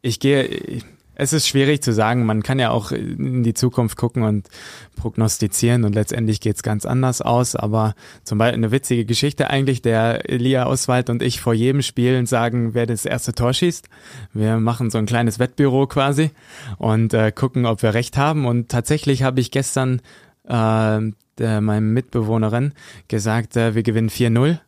[0.03, 0.83] ich gehe,
[1.15, 2.25] es ist schwierig zu sagen.
[2.25, 4.49] Man kann ja auch in die Zukunft gucken und
[4.97, 7.57] prognostizieren und letztendlich geht's ganz anders aus.
[7.57, 12.27] Aber zum Beispiel eine witzige Geschichte eigentlich, der Elia Oswald und ich vor jedem Spiel
[12.27, 13.89] sagen, wer das erste Tor schießt.
[14.33, 16.31] Wir machen so ein kleines Wettbüro quasi
[16.79, 18.47] und äh, gucken, ob wir recht haben.
[18.47, 20.01] Und tatsächlich habe ich gestern
[20.45, 21.01] äh,
[21.39, 22.73] der, meinem Mitbewohnerin
[23.09, 24.59] gesagt, äh, wir gewinnen 4-0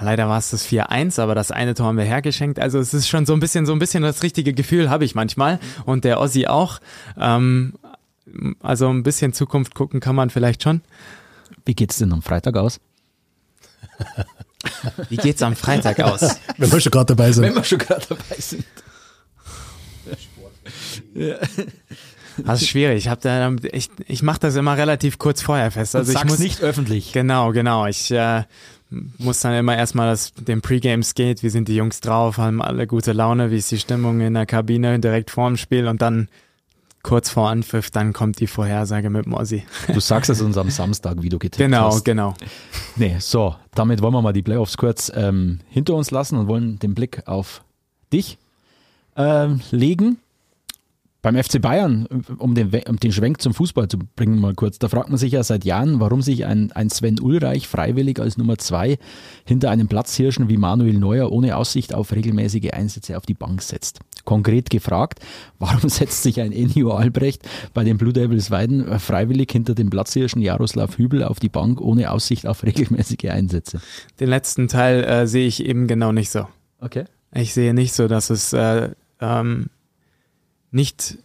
[0.00, 2.58] Leider war es das 4-1, aber das eine Tor haben wir hergeschenkt.
[2.58, 5.14] Also es ist schon so ein bisschen, so ein bisschen das richtige Gefühl habe ich
[5.14, 6.80] manchmal und der Ossi auch.
[7.18, 7.74] Ähm,
[8.60, 10.80] also ein bisschen Zukunft gucken kann man vielleicht schon.
[11.64, 12.80] Wie geht's denn am Freitag aus?
[15.08, 16.22] Wie geht's am Freitag aus?
[16.56, 17.44] Wenn wir schon gerade dabei sind.
[17.44, 18.64] Wenn wir schon gerade dabei sind.
[21.14, 21.36] ja.
[22.38, 22.96] Das ist schwierig.
[22.96, 25.94] Ich habe da, ich, ich mache das immer relativ kurz vorher fest.
[25.94, 27.12] Also ich muss nicht öffentlich.
[27.12, 27.86] Genau, genau.
[27.86, 28.44] Ich äh,
[29.18, 32.86] muss dann immer erstmal das, den Pre-Games geht, wie sind die Jungs drauf, haben alle
[32.86, 36.28] gute Laune, wie ist die Stimmung in der Kabine direkt vor dem Spiel und dann
[37.02, 39.64] kurz vor Anpfiff, dann kommt die Vorhersage mit Mossi.
[39.92, 42.04] Du sagst es uns am Samstag, wie du getippt genau, hast.
[42.04, 42.50] Genau, genau.
[42.96, 46.78] Nee, so, damit wollen wir mal die Playoffs kurz ähm, hinter uns lassen und wollen
[46.78, 47.64] den Blick auf
[48.12, 48.38] dich
[49.16, 50.18] ähm, legen.
[51.22, 52.08] Beim FC Bayern,
[52.38, 55.30] um den, um den Schwenk zum Fußball zu bringen, mal kurz, da fragt man sich
[55.30, 58.98] ja seit Jahren, warum sich ein, ein Sven Ulreich freiwillig als Nummer zwei
[59.44, 64.00] hinter einem Platzhirschen wie Manuel Neuer ohne Aussicht auf regelmäßige Einsätze auf die Bank setzt.
[64.24, 65.20] Konkret gefragt,
[65.60, 70.42] warum setzt sich ein Enio Albrecht bei den Blue Devils Weiden freiwillig hinter dem Platzhirschen
[70.42, 73.80] Jaroslav Hübel auf die Bank ohne Aussicht auf regelmäßige Einsätze?
[74.18, 76.48] Den letzten Teil äh, sehe ich eben genau nicht so.
[76.80, 77.04] Okay.
[77.32, 79.66] Ich sehe nicht so, dass es äh, ähm,
[80.72, 81.18] nicht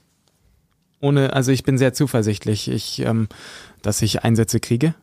[0.99, 3.27] ohne, also ich bin sehr zuversichtlich, ich, ähm,
[3.81, 4.95] dass ich Einsätze kriege.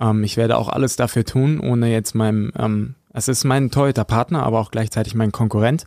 [0.00, 4.04] Ähm, ich werde auch alles dafür tun, ohne jetzt meinem, ähm, es ist mein teuter
[4.04, 5.86] Partner, aber auch gleichzeitig mein Konkurrent.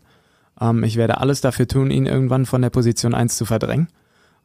[0.60, 3.88] Ähm, ich werde alles dafür tun, ihn irgendwann von der Position 1 zu verdrängen.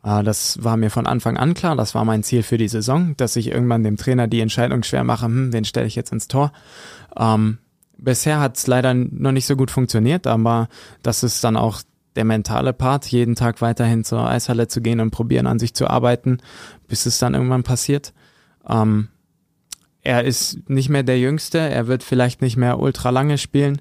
[0.05, 3.17] Äh, das war mir von Anfang an klar, das war mein Ziel für die Saison,
[3.17, 6.29] dass ich irgendwann dem Trainer die Entscheidung schwer mache, hm, wen stelle ich jetzt ins
[6.29, 6.53] Tor.
[7.17, 7.59] Ähm,
[7.99, 10.69] bisher hat es leider noch nicht so gut funktioniert, aber
[11.03, 11.83] das ist dann auch
[12.17, 15.89] der mentale Part, jeden Tag weiterhin zur Eishalle zu gehen und probieren an sich zu
[15.89, 16.39] arbeiten,
[16.89, 18.13] bis es dann irgendwann passiert.
[18.69, 19.09] Ähm,
[20.03, 23.81] er ist nicht mehr der Jüngste, er wird vielleicht nicht mehr ultra lange spielen.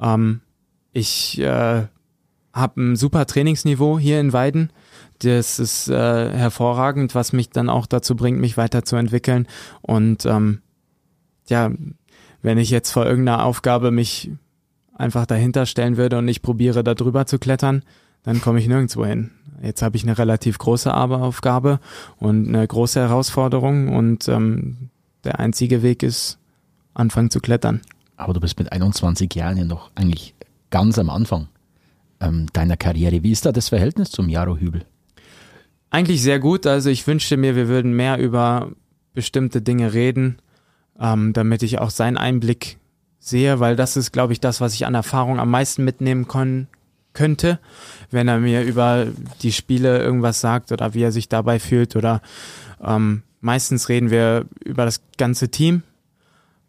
[0.00, 0.40] Ähm,
[0.92, 1.86] ich äh,
[2.52, 4.72] habe ein super Trainingsniveau hier in Weiden.
[5.20, 9.46] Das ist äh, hervorragend, was mich dann auch dazu bringt, mich weiterzuentwickeln.
[9.82, 10.62] Und ähm,
[11.46, 11.70] ja,
[12.42, 14.30] wenn ich jetzt vor irgendeiner Aufgabe mich
[14.98, 17.82] einfach dahinter stellen würde und ich probiere da drüber zu klettern,
[18.24, 19.30] dann komme ich nirgendwo hin.
[19.62, 21.80] Jetzt habe ich eine relativ große Aufgabe
[22.18, 24.90] und eine große Herausforderung und ähm,
[25.24, 26.38] der einzige Weg ist,
[26.94, 27.80] anfangen zu klettern.
[28.16, 30.34] Aber du bist mit 21 Jahren ja noch eigentlich
[30.70, 31.48] ganz am Anfang
[32.20, 33.22] ähm, deiner Karriere.
[33.22, 34.84] Wie ist da das Verhältnis zum Jaro Hübel?
[35.90, 36.66] Eigentlich sehr gut.
[36.66, 38.72] Also ich wünschte mir, wir würden mehr über
[39.14, 40.38] bestimmte Dinge reden,
[41.00, 42.78] ähm, damit ich auch seinen Einblick
[43.28, 46.68] sehe, weil das ist, glaube ich, das, was ich an Erfahrung am meisten mitnehmen können,
[47.12, 47.58] könnte,
[48.10, 49.06] wenn er mir über
[49.42, 52.22] die Spiele irgendwas sagt oder wie er sich dabei fühlt oder
[52.82, 55.82] ähm, meistens reden wir über das ganze Team,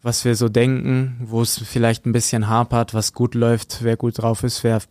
[0.01, 4.17] was wir so denken, wo es vielleicht ein bisschen hapert, was gut läuft, wer gut
[4.17, 4.81] drauf ist, wer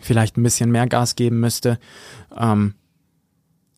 [0.00, 1.78] vielleicht ein bisschen mehr Gas geben müsste.
[2.36, 2.74] Ähm,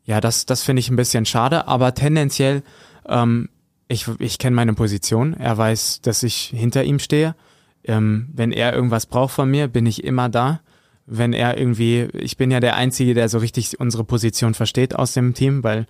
[0.05, 2.63] ja, das, das finde ich ein bisschen schade, aber tendenziell
[3.09, 3.49] ähm,
[3.89, 5.35] ich, ich kenne meine Position.
[5.35, 7.35] Er weiß, dass ich hinter ihm stehe.
[7.85, 10.61] Ähm, wenn er irgendwas braucht von mir, bin ich immer da.
[11.07, 15.13] wenn er irgendwie, ich bin ja der Einzige, der so richtig unsere Position versteht aus
[15.13, 15.87] dem Team, weil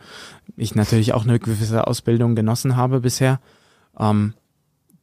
[0.57, 3.41] ich natürlich auch eine gewisse Ausbildung genossen habe bisher.
[3.99, 4.35] Ähm,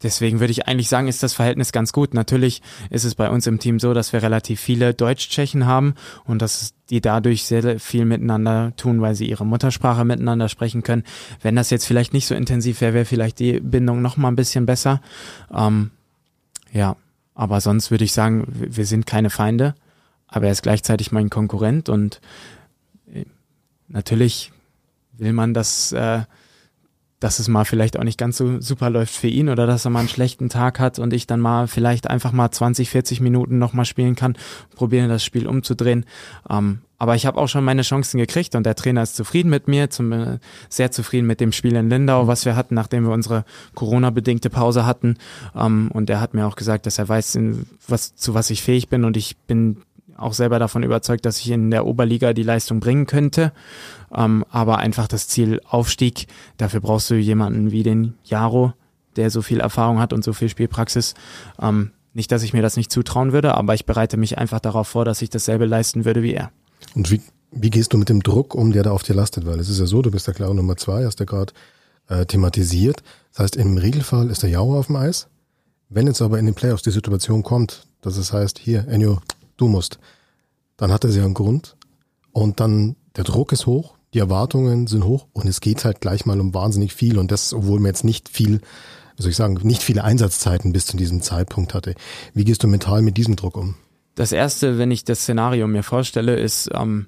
[0.04, 2.14] deswegen würde ich eigentlich sagen, ist das Verhältnis ganz gut.
[2.14, 6.42] Natürlich ist es bei uns im Team so, dass wir relativ viele Deutsch-Tschechen haben und
[6.42, 11.04] dass die dadurch sehr viel miteinander tun, weil sie ihre Muttersprache miteinander sprechen können.
[11.42, 14.36] Wenn das jetzt vielleicht nicht so intensiv wäre, wäre vielleicht die Bindung noch mal ein
[14.36, 15.02] bisschen besser.
[15.54, 15.92] Ähm,
[16.72, 16.96] ja,
[17.34, 19.74] aber sonst würde ich sagen, wir sind keine Feinde
[20.34, 22.20] aber er ist gleichzeitig mein Konkurrent und
[23.14, 23.26] äh,
[23.88, 24.52] natürlich
[25.12, 26.24] will man, dass, äh,
[27.24, 29.92] dass es mal vielleicht auch nicht ganz so super läuft für ihn oder dass er
[29.92, 33.60] mal einen schlechten Tag hat und ich dann mal vielleicht einfach mal 20, 40 Minuten
[33.60, 34.36] nochmal spielen kann,
[34.76, 36.06] probieren das Spiel umzudrehen.
[36.50, 39.70] Ähm, aber ich habe auch schon meine Chancen gekriegt und der Trainer ist zufrieden mit
[39.70, 43.14] mir, zum, äh, sehr zufrieden mit dem Spiel in Lindau, was wir hatten, nachdem wir
[43.14, 45.16] unsere Corona-bedingte Pause hatten.
[45.56, 47.40] Ähm, und er hat mir auch gesagt, dass er weiß,
[47.88, 49.78] was, zu was ich fähig bin und ich bin
[50.18, 53.52] auch selber davon überzeugt, dass ich in der Oberliga die Leistung bringen könnte.
[54.16, 58.74] Ähm, aber einfach das Ziel Aufstieg, dafür brauchst du jemanden wie den Jaro,
[59.16, 61.14] der so viel Erfahrung hat und so viel Spielpraxis.
[61.62, 64.88] Ähm, nicht, dass ich mir das nicht zutrauen würde, aber ich bereite mich einfach darauf
[64.88, 66.52] vor, dass ich dasselbe leisten würde wie er.
[66.96, 67.22] Und wie,
[67.52, 69.46] wie gehst du mit dem Druck um, der da auf dir lastet?
[69.46, 71.54] Weil es ist ja so, du bist der klare Nummer zwei, hast du gerade
[72.08, 73.02] äh, thematisiert.
[73.32, 75.28] Das heißt, im Regelfall ist der Jaro auf dem Eis.
[75.90, 79.20] Wenn jetzt aber in den Playoffs die Situation kommt, dass es heißt, hier, Enyo,
[79.58, 80.00] du musst,
[80.78, 81.76] dann hat er ja einen Grund
[82.32, 86.26] und dann der Druck ist hoch, die Erwartungen sind hoch und es geht halt gleich
[86.26, 88.62] mal um wahnsinnig viel und das, obwohl man jetzt nicht viel,
[89.16, 91.96] wie soll ich sagen, nicht viele Einsatzzeiten bis zu diesem Zeitpunkt hatte.
[92.34, 93.76] Wie gehst du mental mit diesem Druck um?
[94.16, 97.08] Das erste, wenn ich das Szenario mir vorstelle, ist, ähm,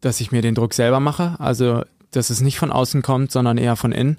[0.00, 1.36] dass ich mir den Druck selber mache.
[1.38, 4.18] Also, dass es nicht von außen kommt, sondern eher von innen.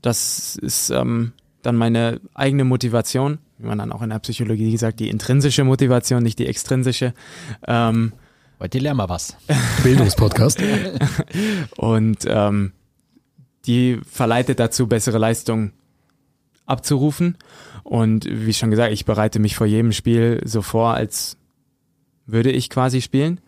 [0.00, 1.32] Das ist ähm,
[1.66, 6.22] dann meine eigene Motivation, wie man dann auch in der Psychologie sagt, die intrinsische Motivation,
[6.22, 7.14] nicht die extrinsische.
[7.66, 8.12] Ähm,
[8.60, 9.36] Heute lernen wir was.
[9.82, 10.62] Bildungspodcast.
[11.76, 12.72] und ähm,
[13.66, 15.72] die verleitet dazu, bessere Leistungen
[16.66, 17.36] abzurufen.
[17.82, 21.36] Und wie schon gesagt, ich bereite mich vor jedem Spiel so vor, als
[22.26, 23.40] würde ich quasi spielen.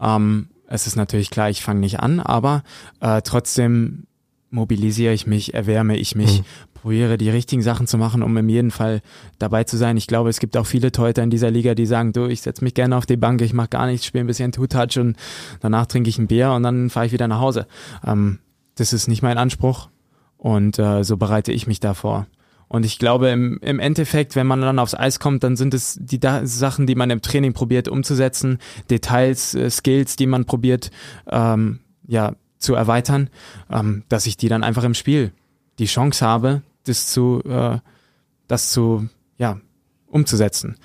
[0.00, 2.64] Ähm, es ist natürlich klar, ich fange nicht an, aber
[3.00, 4.06] äh, trotzdem
[4.50, 6.44] mobilisiere ich mich, erwärme ich mich, mhm
[6.86, 9.02] probiere die richtigen Sachen zu machen, um in jedem Fall
[9.40, 9.96] dabei zu sein.
[9.96, 12.62] Ich glaube, es gibt auch viele Teuter in dieser Liga, die sagen, du, ich setze
[12.62, 15.16] mich gerne auf die Bank, ich mache gar nichts, spiele ein bisschen Two-Touch und
[15.60, 17.66] danach trinke ich ein Bier und dann fahre ich wieder nach Hause.
[18.06, 18.38] Ähm,
[18.76, 19.88] das ist nicht mein Anspruch
[20.36, 22.28] und äh, so bereite ich mich davor.
[22.68, 25.98] Und ich glaube, im, im Endeffekt, wenn man dann aufs Eis kommt, dann sind es
[26.00, 28.58] die da Sachen, die man im Training probiert umzusetzen,
[28.90, 30.92] Details, äh, Skills, die man probiert,
[31.28, 33.30] ähm, ja, zu erweitern,
[33.70, 35.32] ähm, dass ich die dann einfach im Spiel
[35.78, 37.78] die Chance habe, das zu, äh,
[38.48, 39.60] das zu, ja,
[40.06, 40.76] umzusetzen.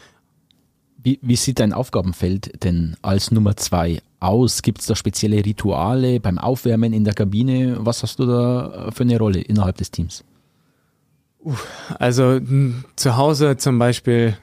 [0.97, 4.61] Wie, wie sieht dein Aufgabenfeld denn als Nummer zwei aus?
[4.61, 7.77] Gibt es da spezielle Rituale beim Aufwärmen in der Kabine?
[7.79, 10.23] Was hast du da für eine Rolle innerhalb des Teams?
[11.97, 12.39] Also
[12.95, 14.37] zu Hause zum Beispiel,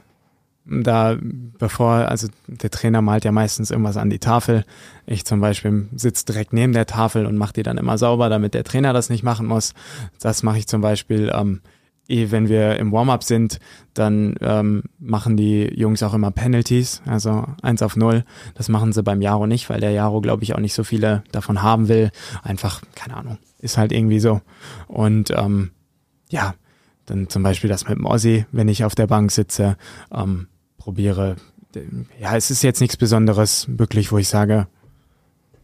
[0.68, 4.64] da bevor, also der Trainer malt ja meistens irgendwas an die Tafel.
[5.06, 8.54] Ich zum Beispiel sitze direkt neben der Tafel und mache die dann immer sauber, damit
[8.54, 9.72] der Trainer das nicht machen muss.
[10.20, 11.60] Das mache ich zum Beispiel, ähm,
[12.08, 13.60] eh, wenn wir im Warm-up sind,
[13.94, 18.24] dann ähm, machen die Jungs auch immer Penalties, also eins auf null.
[18.54, 21.22] Das machen sie beim Jaro nicht, weil der Jaro, glaube ich, auch nicht so viele
[21.32, 22.10] davon haben will.
[22.42, 24.42] Einfach, keine Ahnung, ist halt irgendwie so.
[24.86, 25.70] Und ähm,
[26.30, 26.54] ja,
[27.06, 29.76] dann zum Beispiel das mit dem Ossi, wenn ich auf der Bank sitze,
[30.12, 30.46] ähm,
[30.88, 31.36] probiere.
[32.18, 34.68] Ja, es ist jetzt nichts Besonderes, wirklich, wo ich sage,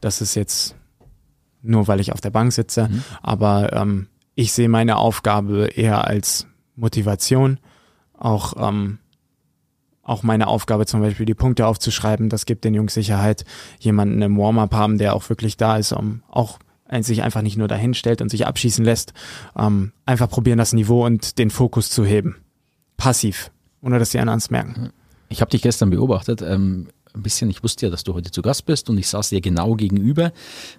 [0.03, 0.77] das ist jetzt
[1.63, 2.89] nur, weil ich auf der Bank sitze.
[2.89, 3.03] Mhm.
[3.23, 7.59] Aber ähm, ich sehe meine Aufgabe eher als Motivation.
[8.19, 8.99] Auch, ähm,
[10.03, 13.47] auch meine Aufgabe zum Beispiel die Punkte aufzuschreiben, das gibt den Jungs Sicherheit,
[13.79, 16.59] jemanden im Warm-up haben, der auch wirklich da ist, um auch
[17.01, 19.15] sich einfach nicht nur dahin stellt und sich abschießen lässt.
[19.57, 22.37] Ähm, einfach probieren, das Niveau und den Fokus zu heben.
[22.99, 24.93] Passiv, ohne dass die anderen es merken.
[25.29, 28.43] Ich habe dich gestern beobachtet, ähm, ein bisschen, ich wusste ja, dass du heute zu
[28.43, 30.33] Gast bist und ich saß dir genau gegenüber.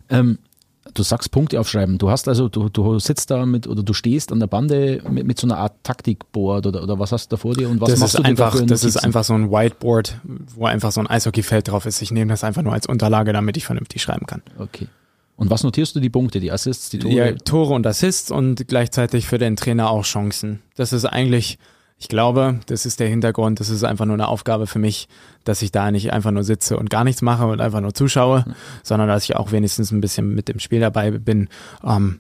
[0.10, 0.38] Ähm,
[0.94, 1.98] du sagst Punkte aufschreiben.
[1.98, 5.26] Du hast also, du, du sitzt da mit oder du stehst an der Bande mit,
[5.26, 7.92] mit so einer Art Taktikboard oder, oder was hast du da vor dir und was
[7.92, 10.20] das machst ist du einfach, Das ist einfach so ein Whiteboard,
[10.56, 12.02] wo einfach so ein Eishockeyfeld drauf ist.
[12.02, 14.42] Ich nehme das einfach nur als Unterlage, damit ich vernünftig schreiben kann.
[14.60, 14.88] Okay.
[15.38, 17.14] Und was notierst du die Punkte, die Assists, die Tore?
[17.14, 20.62] Ja, Tore und Assists und gleichzeitig für den Trainer auch Chancen.
[20.76, 21.58] Das ist eigentlich
[21.98, 23.60] ich glaube, das ist der Hintergrund.
[23.60, 25.08] Das ist einfach nur eine Aufgabe für mich,
[25.44, 28.44] dass ich da nicht einfach nur sitze und gar nichts mache und einfach nur zuschaue,
[28.46, 28.56] mhm.
[28.84, 31.48] sondern dass ich auch wenigstens ein bisschen mit dem Spiel dabei bin.
[31.84, 32.20] Ähm,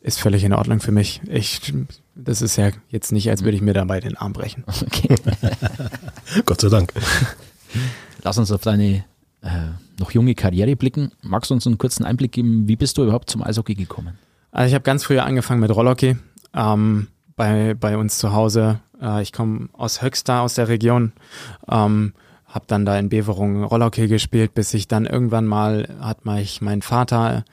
[0.00, 1.20] ist völlig in Ordnung für mich.
[1.28, 1.74] Ich,
[2.14, 4.64] das ist ja jetzt nicht, als würde ich mir dabei den Arm brechen.
[4.66, 5.14] Okay.
[6.46, 6.92] Gott sei Dank.
[8.22, 9.04] lass uns auf deine
[9.42, 9.48] äh,
[9.98, 11.12] noch junge Karriere blicken.
[11.22, 14.18] Magst du uns einen kurzen Einblick geben, wie bist du überhaupt zum Eishockey gekommen?
[14.50, 16.16] Also ich habe ganz früh angefangen mit Rollhockey
[16.54, 18.80] ähm, bei, bei uns zu Hause.
[19.00, 21.12] Äh, ich komme aus Höxter, aus der Region.
[21.68, 22.14] Ähm,
[22.46, 26.82] habe dann da in Beverung Rollhockey gespielt, bis ich dann irgendwann mal, hat mich mein
[26.82, 27.44] Vater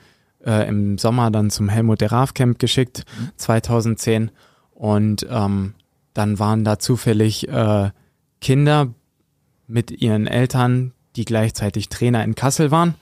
[0.44, 3.30] äh, im Sommer dann zum Helmut der Raaf Camp geschickt, mhm.
[3.36, 4.30] 2010.
[4.74, 5.74] Und ähm,
[6.14, 7.90] dann waren da zufällig äh,
[8.40, 8.88] Kinder
[9.66, 12.94] mit ihren Eltern, die gleichzeitig Trainer in Kassel waren.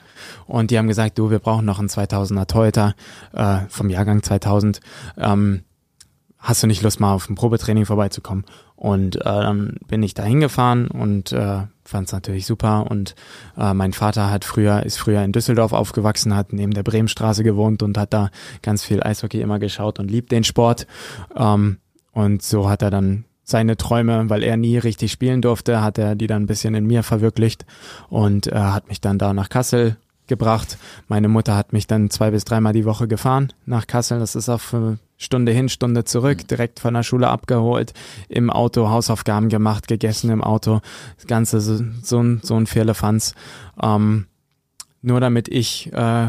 [0.47, 2.95] Und die haben gesagt, du, wir brauchen noch einen 2000er Torhüter
[3.33, 4.81] äh, vom Jahrgang 2000.
[5.19, 5.63] Ähm,
[6.47, 8.45] hast du nicht Lust, mal auf ein Probetraining vorbeizukommen?
[8.77, 12.87] Und äh, dann bin ich da hingefahren und äh, fand es natürlich super.
[12.89, 13.17] Und
[13.59, 17.83] äh, mein Vater hat früher, ist früher in Düsseldorf aufgewachsen, hat neben der Bremenstraße gewohnt
[17.83, 18.31] und hat da
[18.63, 20.87] ganz viel Eishockey immer geschaut und liebt den Sport.
[21.37, 21.79] Ähm,
[22.13, 26.15] und so hat er dann seine Träume, weil er nie richtig spielen durfte, hat er
[26.15, 27.67] die dann ein bisschen in mir verwirklicht
[28.09, 30.79] und äh, hat mich dann da nach Kassel gebracht.
[31.09, 34.19] Meine Mutter hat mich dann zwei bis dreimal die Woche gefahren nach Kassel.
[34.19, 34.75] Das ist auf
[35.17, 36.47] Stunde hin, Stunde zurück, mhm.
[36.47, 37.95] direkt von der Schule abgeholt,
[38.29, 40.81] im Auto Hausaufgaben gemacht, gegessen im Auto.
[41.17, 43.35] Das Ganze so, so ein, so ein Firlefanz.
[43.83, 44.27] Ähm,
[45.03, 46.29] nur damit ich äh,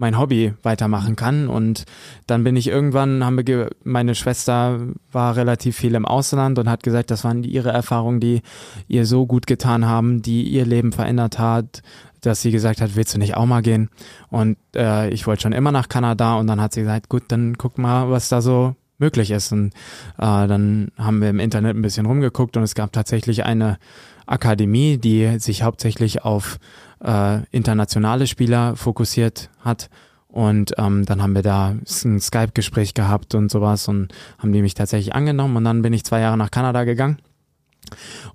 [0.00, 1.48] mein Hobby weitermachen kann.
[1.48, 1.84] Und
[2.26, 4.80] dann bin ich irgendwann, haben wir, meine Schwester
[5.12, 8.40] war relativ viel im Ausland und hat gesagt, das waren ihre Erfahrungen, die
[8.88, 11.82] ihr so gut getan haben, die ihr Leben verändert hat,
[12.22, 13.90] dass sie gesagt hat, willst du nicht auch mal gehen?
[14.30, 17.58] Und äh, ich wollte schon immer nach Kanada und dann hat sie gesagt, gut, dann
[17.58, 19.52] guck mal, was da so möglich ist.
[19.52, 19.68] Und
[20.16, 23.78] äh, dann haben wir im Internet ein bisschen rumgeguckt und es gab tatsächlich eine
[24.26, 26.58] Akademie, die sich hauptsächlich auf
[27.04, 29.90] äh, internationale Spieler fokussiert hat.
[30.28, 34.08] Und ähm, dann haben wir da ein Skype-Gespräch gehabt und sowas und
[34.38, 35.56] haben die mich tatsächlich angenommen.
[35.56, 37.18] Und dann bin ich zwei Jahre nach Kanada gegangen.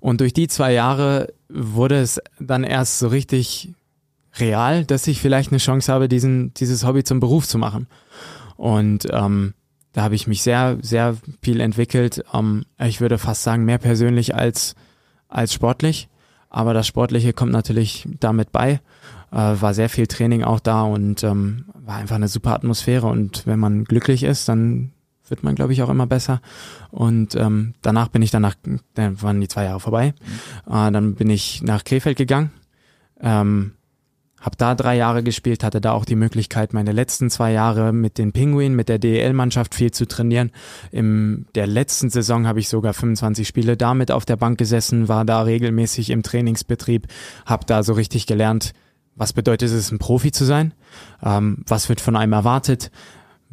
[0.00, 3.72] Und durch die zwei Jahre wurde es dann erst so richtig
[4.38, 7.86] real, dass ich vielleicht eine Chance habe, diesen, dieses Hobby zum Beruf zu machen.
[8.56, 9.54] Und ähm,
[9.92, 12.22] da habe ich mich sehr, sehr viel entwickelt.
[12.34, 14.74] Ähm, ich würde fast sagen, mehr persönlich als,
[15.28, 16.08] als sportlich.
[16.56, 18.80] Aber das Sportliche kommt natürlich damit bei.
[19.30, 23.08] Äh, war sehr viel Training auch da und ähm, war einfach eine super Atmosphäre.
[23.08, 24.92] Und wenn man glücklich ist, dann
[25.28, 26.40] wird man, glaube ich, auch immer besser.
[26.90, 28.54] Und ähm, danach bin ich dann nach,
[28.94, 30.14] dann waren die zwei Jahre vorbei.
[30.66, 30.72] Mhm.
[30.72, 32.50] Äh, dann bin ich nach Krefeld gegangen.
[33.20, 33.72] Ähm,
[34.40, 38.18] hab da drei Jahre gespielt, hatte da auch die Möglichkeit, meine letzten zwei Jahre mit
[38.18, 40.52] den Pinguinen, mit der DEL-Mannschaft viel zu trainieren.
[40.92, 45.24] In der letzten Saison habe ich sogar 25 Spiele damit auf der Bank gesessen, war
[45.24, 47.06] da regelmäßig im Trainingsbetrieb,
[47.46, 48.72] habe da so richtig gelernt,
[49.16, 50.74] was bedeutet es, ein Profi zu sein,
[51.22, 52.90] ähm, was wird von einem erwartet,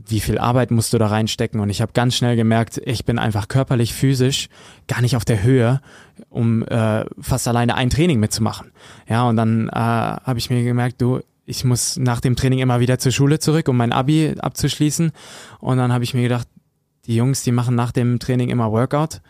[0.08, 1.60] wie viel Arbeit musst du da reinstecken?
[1.60, 4.50] Und ich habe ganz schnell gemerkt, ich bin einfach körperlich, physisch
[4.88, 5.82] gar nicht auf der Höhe,
[6.30, 8.72] um äh, fast alleine ein Training mitzumachen.
[9.08, 12.80] Ja, und dann äh, habe ich mir gemerkt, du, ich muss nach dem Training immer
[12.80, 15.12] wieder zur Schule zurück, um mein Abi abzuschließen.
[15.60, 16.48] Und dann habe ich mir gedacht,
[17.06, 19.22] die Jungs, die machen nach dem Training immer Workout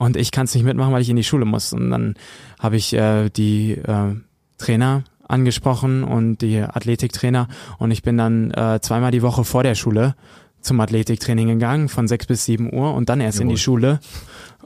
[0.00, 1.74] und ich kann es nicht mitmachen, weil ich in die Schule muss.
[1.74, 2.14] Und dann
[2.58, 4.14] habe ich äh, die äh,
[4.56, 7.48] Trainer angesprochen und die Athletiktrainer.
[7.78, 10.14] Und ich bin dann äh, zweimal die Woche vor der Schule
[10.60, 13.50] zum Athletiktraining gegangen von sechs bis sieben Uhr und dann erst Jawohl.
[13.50, 14.00] in die Schule.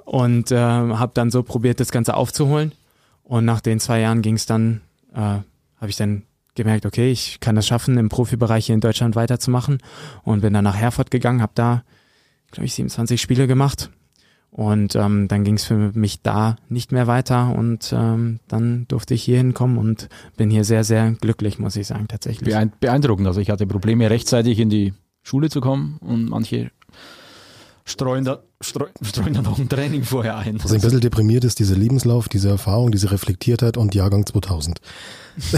[0.05, 2.72] Und äh, habe dann so probiert, das Ganze aufzuholen.
[3.22, 4.81] Und nach den zwei Jahren ging es dann,
[5.14, 6.24] äh, habe ich dann
[6.55, 9.79] gemerkt, okay, ich kann das schaffen, im Profibereich hier in Deutschland weiterzumachen.
[10.22, 11.85] Und bin dann nach Herford gegangen, habe da,
[12.50, 13.90] glaube ich, 27 Spiele gemacht
[14.55, 19.12] und ähm, dann ging es für mich da nicht mehr weiter und ähm, dann durfte
[19.12, 22.55] ich hier hinkommen und bin hier sehr, sehr glücklich, muss ich sagen, tatsächlich.
[22.79, 23.27] Beeindruckend.
[23.27, 26.71] Also ich hatte Probleme, rechtzeitig in die Schule zu kommen und manche
[27.85, 30.62] streuen da, streuen, streuen da noch ein Training vorher ein.
[30.62, 34.81] Was ein bisschen deprimiert ist, dieser Lebenslauf, diese Erfahrung, diese Reflektiertheit und Jahrgang 2000.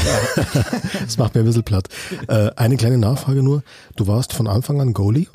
[1.05, 1.89] das macht mir ein bisschen platt.
[2.29, 3.63] Äh, eine kleine Nachfrage nur.
[3.97, 5.27] Du warst von Anfang an Goalie?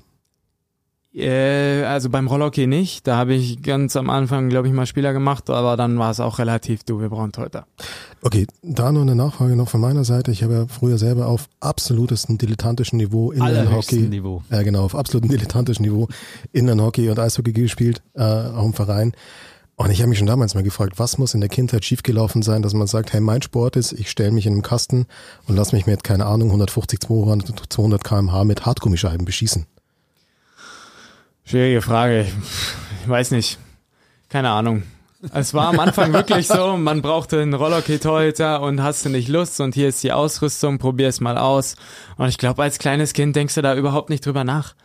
[1.13, 3.06] Äh, also beim Rollhockey nicht.
[3.06, 6.19] Da habe ich ganz am Anfang, glaube ich, mal Spieler gemacht, aber dann war es
[6.19, 7.65] auch relativ, du, wir brauchen Torhüter.
[8.21, 10.32] Okay, da nur eine Nachfrage noch von meiner Seite.
[10.32, 14.43] Ich habe ja früher selber auf absolutestem dilettantischen Niveau Inline-Hockey, Niveau.
[14.50, 16.08] Äh, genau, auf absolutem dilettantischen Niveau
[16.54, 19.13] Inline-Hockey und Eishockey gespielt, äh, auch im Verein.
[19.76, 22.62] Und ich habe mich schon damals mal gefragt, was muss in der Kindheit schiefgelaufen sein,
[22.62, 25.07] dass man sagt, hey, mein Sport ist, ich stelle mich in einem Kasten
[25.47, 29.66] und lass mich mit, keine Ahnung, 150, 200, 200 kmh mit Hartgummischeiben beschießen.
[31.52, 32.28] Schwierige Frage.
[33.04, 33.60] Ich weiß nicht.
[34.30, 34.84] Keine Ahnung.
[35.34, 39.60] Es war am Anfang wirklich so, man brauchte einen Rollerkit-Torhüter und hast du nicht Lust
[39.60, 41.76] und hier ist die Ausrüstung, probier es mal aus.
[42.16, 44.76] Und ich glaube, als kleines Kind denkst du da überhaupt nicht drüber nach.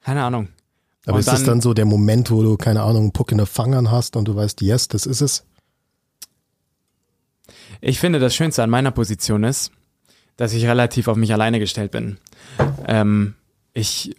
[0.00, 0.48] Keine Ahnung.
[1.04, 3.30] Aber und ist dann, das dann so der Moment, wo du, keine Ahnung, einen Puck
[3.30, 5.44] in der Fangern hast und du weißt, yes, das ist es?
[7.82, 9.72] Ich finde, das Schönste an meiner Position ist,
[10.38, 12.16] dass ich relativ auf mich alleine gestellt bin.
[12.86, 13.34] Ähm,
[13.74, 14.16] ich,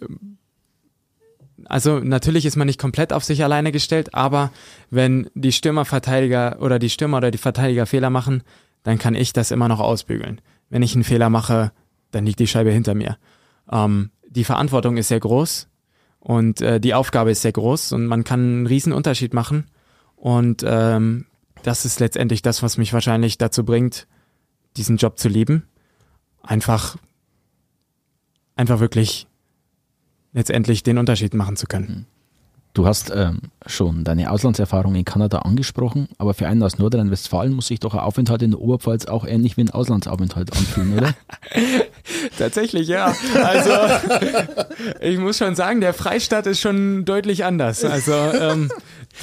[1.68, 4.52] also natürlich ist man nicht komplett auf sich alleine gestellt, aber
[4.90, 8.42] wenn die Stürmerverteidiger oder die Stürmer oder die Verteidiger Fehler machen,
[8.82, 10.40] dann kann ich das immer noch ausbügeln.
[10.70, 11.72] Wenn ich einen Fehler mache,
[12.12, 13.18] dann liegt die Scheibe hinter mir.
[13.70, 15.68] Ähm, die Verantwortung ist sehr groß
[16.20, 19.66] und äh, die Aufgabe ist sehr groß und man kann einen riesen Unterschied machen.
[20.14, 21.26] Und ähm,
[21.62, 24.06] das ist letztendlich das, was mich wahrscheinlich dazu bringt,
[24.76, 25.68] diesen Job zu lieben.
[26.42, 26.96] Einfach,
[28.54, 29.26] einfach wirklich
[30.36, 32.06] letztendlich den Unterschied machen zu können.
[32.74, 37.68] Du hast ähm, schon deine Auslandserfahrung in Kanada angesprochen, aber für einen aus Nordrhein-Westfalen muss
[37.68, 41.14] sich doch ein Aufenthalt in der Oberpfalz auch ähnlich wie ein Auslandsaufenthalt anfühlen, oder?
[42.38, 43.14] Tatsächlich, ja.
[43.42, 43.70] Also
[45.00, 47.82] ich muss schon sagen, der Freistaat ist schon deutlich anders.
[47.82, 48.70] Also ähm,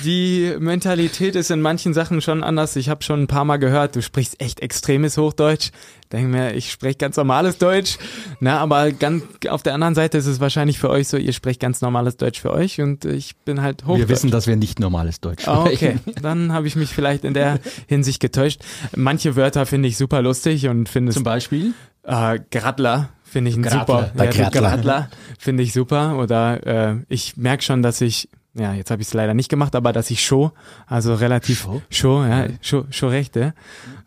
[0.03, 2.75] die Mentalität ist in manchen Sachen schon anders.
[2.75, 5.71] Ich habe schon ein paar Mal gehört, du sprichst echt extremes Hochdeutsch.
[6.11, 7.97] Denke mir, ich spreche ganz normales Deutsch.
[8.39, 11.59] Na, aber ganz auf der anderen Seite ist es wahrscheinlich für euch so, ihr sprecht
[11.59, 13.99] ganz normales Deutsch für euch und ich bin halt Hochdeutsch.
[13.99, 15.57] Wir wissen, dass wir nicht normales Deutsch sprechen.
[15.57, 18.61] Oh, okay, dann habe ich mich vielleicht in der Hinsicht getäuscht.
[18.95, 21.73] Manche Wörter finde ich super lustig und finde es Zum Beispiel?
[22.03, 24.11] äh, Gradler finde ich ein super.
[24.15, 24.49] Ja, Gradler.
[24.51, 26.17] Gradler finde ich super.
[26.17, 29.75] Oder äh, ich merke schon, dass ich, ja, jetzt habe ich es leider nicht gemacht,
[29.75, 30.51] aber dass ich Show,
[30.85, 31.81] also relativ Show?
[31.89, 33.53] Show, ja, Show, Show Rechte,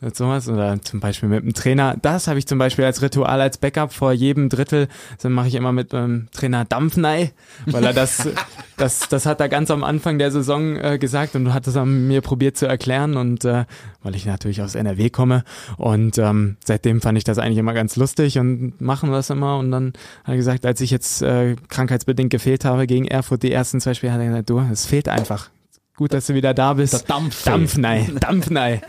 [0.01, 0.49] und sowas.
[0.49, 1.97] Oder zum Beispiel mit dem Trainer.
[2.01, 4.87] Das habe ich zum Beispiel als Ritual, als Backup vor jedem Drittel.
[5.21, 7.33] Dann mache ich immer mit dem Trainer Dampfnei,
[7.67, 8.29] weil er das,
[8.77, 12.07] das, das hat er ganz am Anfang der Saison äh, gesagt und hat es an
[12.07, 13.65] mir probiert zu erklären und äh,
[14.07, 15.43] weil ich natürlich aus NRW komme
[15.79, 19.59] und ähm, seitdem fand ich das eigentlich immer ganz lustig und machen wir das immer
[19.59, 23.51] und dann hat er gesagt, als ich jetzt äh, krankheitsbedingt gefehlt habe gegen Erfurt die
[23.51, 25.51] ersten zwei Spiele, hat er gesagt, du, es fehlt einfach.
[25.97, 26.93] Gut, dass du wieder da bist.
[26.93, 27.43] Der Dampf.
[27.43, 28.81] Dampfnei, Dampfnei.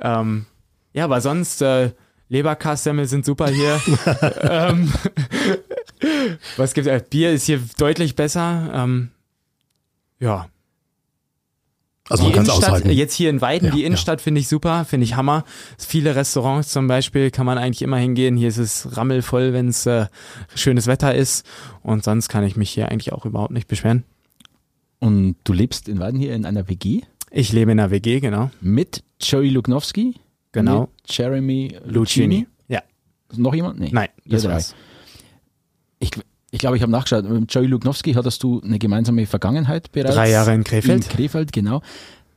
[0.00, 0.46] ähm,
[0.92, 1.92] ja, aber sonst äh,
[2.28, 3.80] Leberkassemmel sind super hier.
[4.40, 4.92] ähm,
[6.56, 6.88] was gibt's?
[6.88, 8.72] Äh, Bier ist hier deutlich besser.
[8.74, 9.12] Ähm,
[10.18, 10.48] ja,
[12.10, 13.86] Also die man Innenstadt, jetzt hier in Weiden, Ja, die ja.
[13.86, 15.44] Innenstadt finde ich super, finde ich Hammer.
[15.78, 18.36] Viele Restaurants zum Beispiel kann man eigentlich immer hingehen.
[18.36, 20.06] Hier ist es rammelvoll, wenn es äh,
[20.54, 21.46] schönes Wetter ist.
[21.82, 24.04] Und sonst kann ich mich hier eigentlich auch überhaupt nicht beschweren.
[24.98, 28.50] Und du lebst in Weiden hier in einer WG Ich lebe in einer WG, genau.
[28.60, 30.14] mit Joey Luknowski,
[30.52, 30.82] Genau.
[30.82, 32.46] mit Jeremy Lucini.
[32.68, 32.82] Ja.
[33.34, 33.80] Noch jemand?
[33.80, 33.88] Nee.
[33.92, 34.74] Nein, das war's.
[36.00, 36.10] Ich,
[36.54, 37.28] ich glaube, ich habe nachgeschaut.
[37.28, 40.14] Mit Joey Luknowski hattest du eine gemeinsame Vergangenheit bereits.
[40.14, 41.04] Drei Jahre in Krefeld.
[41.04, 41.82] In Krefeld, genau.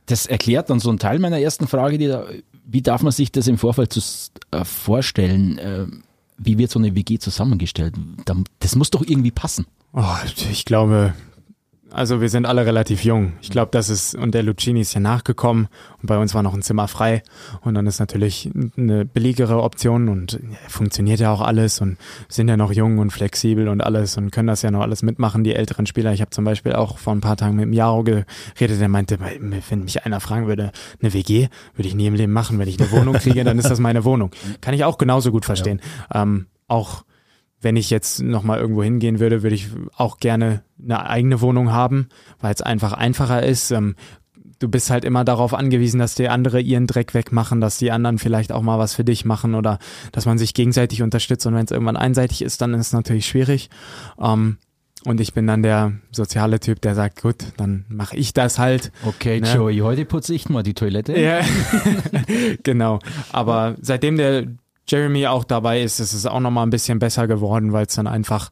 [0.06, 2.24] Das erklärt dann so einen Teil meiner ersten Frage, die da,
[2.66, 4.00] wie darf man sich das im Vorfeld zu,
[4.50, 5.58] äh, vorstellen?
[5.58, 5.86] Äh,
[6.36, 7.94] wie wird so eine WG zusammengestellt?
[8.24, 9.66] Da- Das muss doch irgendwie passen.
[9.92, 10.02] Oh,
[10.50, 11.14] ich glaube,
[11.90, 13.32] also wir sind alle relativ jung.
[13.40, 15.68] Ich glaube, das ist, und der Lucini ist ja nachgekommen
[16.00, 17.22] und bei uns war noch ein Zimmer frei
[17.62, 21.96] und dann ist natürlich eine billigere Option und ja, funktioniert ja auch alles und
[22.28, 25.44] sind ja noch jung und flexibel und alles und können das ja noch alles mitmachen,
[25.44, 26.12] die älteren Spieler.
[26.12, 29.18] Ich habe zum Beispiel auch vor ein paar Tagen mit dem Jaro geredet, der meinte,
[29.20, 32.58] wenn mich einer fragen würde, eine WG, würde ich nie im Leben machen.
[32.58, 34.30] Wenn ich eine Wohnung kriege, dann ist das meine Wohnung.
[34.60, 35.80] Kann ich auch genauso gut verstehen.
[36.12, 37.04] Ähm, auch
[37.60, 42.08] wenn ich jetzt nochmal irgendwo hingehen würde, würde ich auch gerne eine eigene Wohnung haben,
[42.40, 43.70] weil es einfach einfacher ist.
[43.72, 43.96] Ähm,
[44.60, 48.18] du bist halt immer darauf angewiesen, dass die andere ihren Dreck wegmachen, dass die anderen
[48.18, 49.78] vielleicht auch mal was für dich machen oder
[50.12, 51.46] dass man sich gegenseitig unterstützt.
[51.46, 53.70] Und wenn es irgendwann einseitig ist, dann ist es natürlich schwierig.
[54.20, 54.58] Ähm,
[55.04, 58.90] und ich bin dann der soziale Typ, der sagt, gut, dann mache ich das halt.
[59.04, 59.54] Okay, Ne?
[59.54, 61.18] Joey, heute putze ich mal die Toilette.
[61.18, 61.40] Ja,
[62.64, 62.98] genau.
[63.30, 64.46] Aber seitdem der
[64.88, 68.06] Jeremy auch dabei ist, ist es auch nochmal ein bisschen besser geworden, weil es dann
[68.06, 68.50] einfach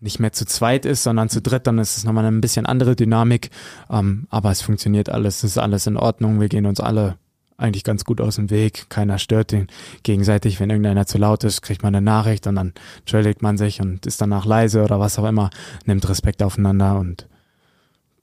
[0.00, 2.96] nicht mehr zu zweit ist, sondern zu dritt, dann ist es nochmal ein bisschen andere
[2.96, 3.50] Dynamik.
[3.88, 6.40] Ähm, aber es funktioniert alles, es ist alles in Ordnung.
[6.40, 7.16] Wir gehen uns alle
[7.56, 8.86] eigentlich ganz gut aus dem Weg.
[8.88, 9.68] Keiner stört den
[10.02, 10.58] gegenseitig.
[10.58, 14.04] Wenn irgendeiner zu laut ist, kriegt man eine Nachricht und dann entschuldigt man sich und
[14.04, 15.50] ist danach leise oder was auch immer,
[15.86, 17.28] nimmt Respekt aufeinander und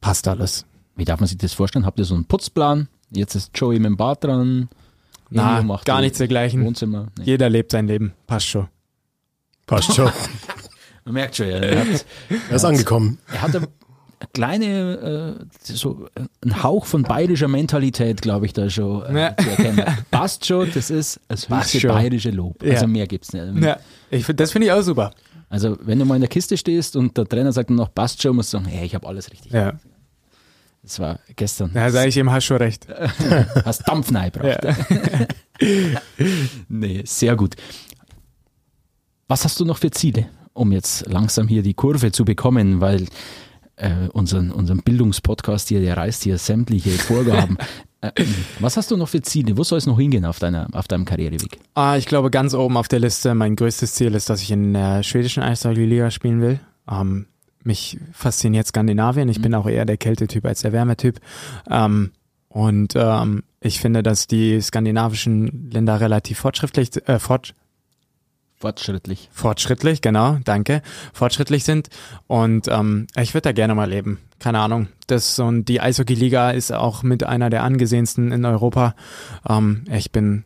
[0.01, 0.65] passt alles.
[0.95, 1.85] Wie darf man sich das vorstellen?
[1.85, 2.89] Habt ihr so einen Putzplan?
[3.11, 4.67] Jetzt ist Joey mit dem Bad dran.
[5.29, 6.63] Na, macht gar nichts dergleichen.
[6.65, 7.07] Wohnzimmer.
[7.17, 7.25] Nee.
[7.25, 8.13] Jeder lebt sein Leben.
[8.27, 8.67] Passt schon.
[9.67, 10.09] Passt schon.
[11.05, 12.05] Man merkt schon, er hat,
[12.49, 13.19] Er ist angekommen.
[13.31, 13.67] er hat eine
[14.33, 16.07] kleine, äh, so
[16.43, 19.37] ein Hauch von bayerischer Mentalität, glaube ich, da schon äh, Ja.
[19.37, 19.83] zu erkennen.
[20.11, 22.63] Passt schon, das ist das höchste bayerische Lob.
[22.63, 22.73] Ja.
[22.73, 23.63] Also mehr gibt's nicht.
[23.63, 23.77] Ja,
[24.09, 25.11] ich, das finde ich auch super.
[25.49, 28.21] Also wenn du mal in der Kiste stehst und der Trainer sagt dann noch, passt
[28.21, 29.51] schon, musst du sagen, hey, ich habe alles richtig.
[29.51, 29.73] Ja,
[30.81, 31.71] Das war gestern.
[31.73, 32.87] da sage ich ihm, hast schon recht.
[33.65, 34.63] Hast Dampf reingebracht.
[34.63, 34.75] Ja.
[36.69, 37.55] Nee, sehr gut.
[39.27, 43.07] Was hast du noch für Ziele, um jetzt langsam hier die Kurve zu bekommen, weil
[43.75, 47.57] äh, unseren, unseren Bildungspodcast hier, der reißt hier sämtliche Vorgaben.
[48.01, 48.11] Äh,
[48.61, 49.57] was hast du noch für Ziele?
[49.57, 51.59] Wo soll es noch hingehen auf, deiner, auf deinem Karriereweg?
[51.75, 54.71] Ah, ich glaube, ganz oben auf der Liste, mein größtes Ziel ist, dass ich in
[54.71, 56.61] der schwedischen Eishockey-Liga spielen will.
[56.89, 57.25] Ähm,
[57.69, 59.29] mich fasziniert Skandinavien.
[59.29, 59.43] Ich mhm.
[59.43, 61.21] bin auch eher der Kältetyp als der Wärmetyp.
[61.69, 62.11] Ähm,
[62.49, 67.53] und ähm, ich finde, dass die skandinavischen Länder relativ fortschrittlich, äh, fort,
[68.59, 69.29] Fortschrittlich.
[69.31, 70.81] Fortschrittlich, genau, danke.
[71.13, 71.87] Fortschrittlich sind.
[72.27, 74.19] Und ähm, ich würde da gerne mal leben.
[74.39, 74.89] Keine Ahnung.
[75.07, 78.95] Das und die Eishockey-Liga ist auch mit einer der angesehensten in Europa.
[79.47, 80.43] Ähm, ich bin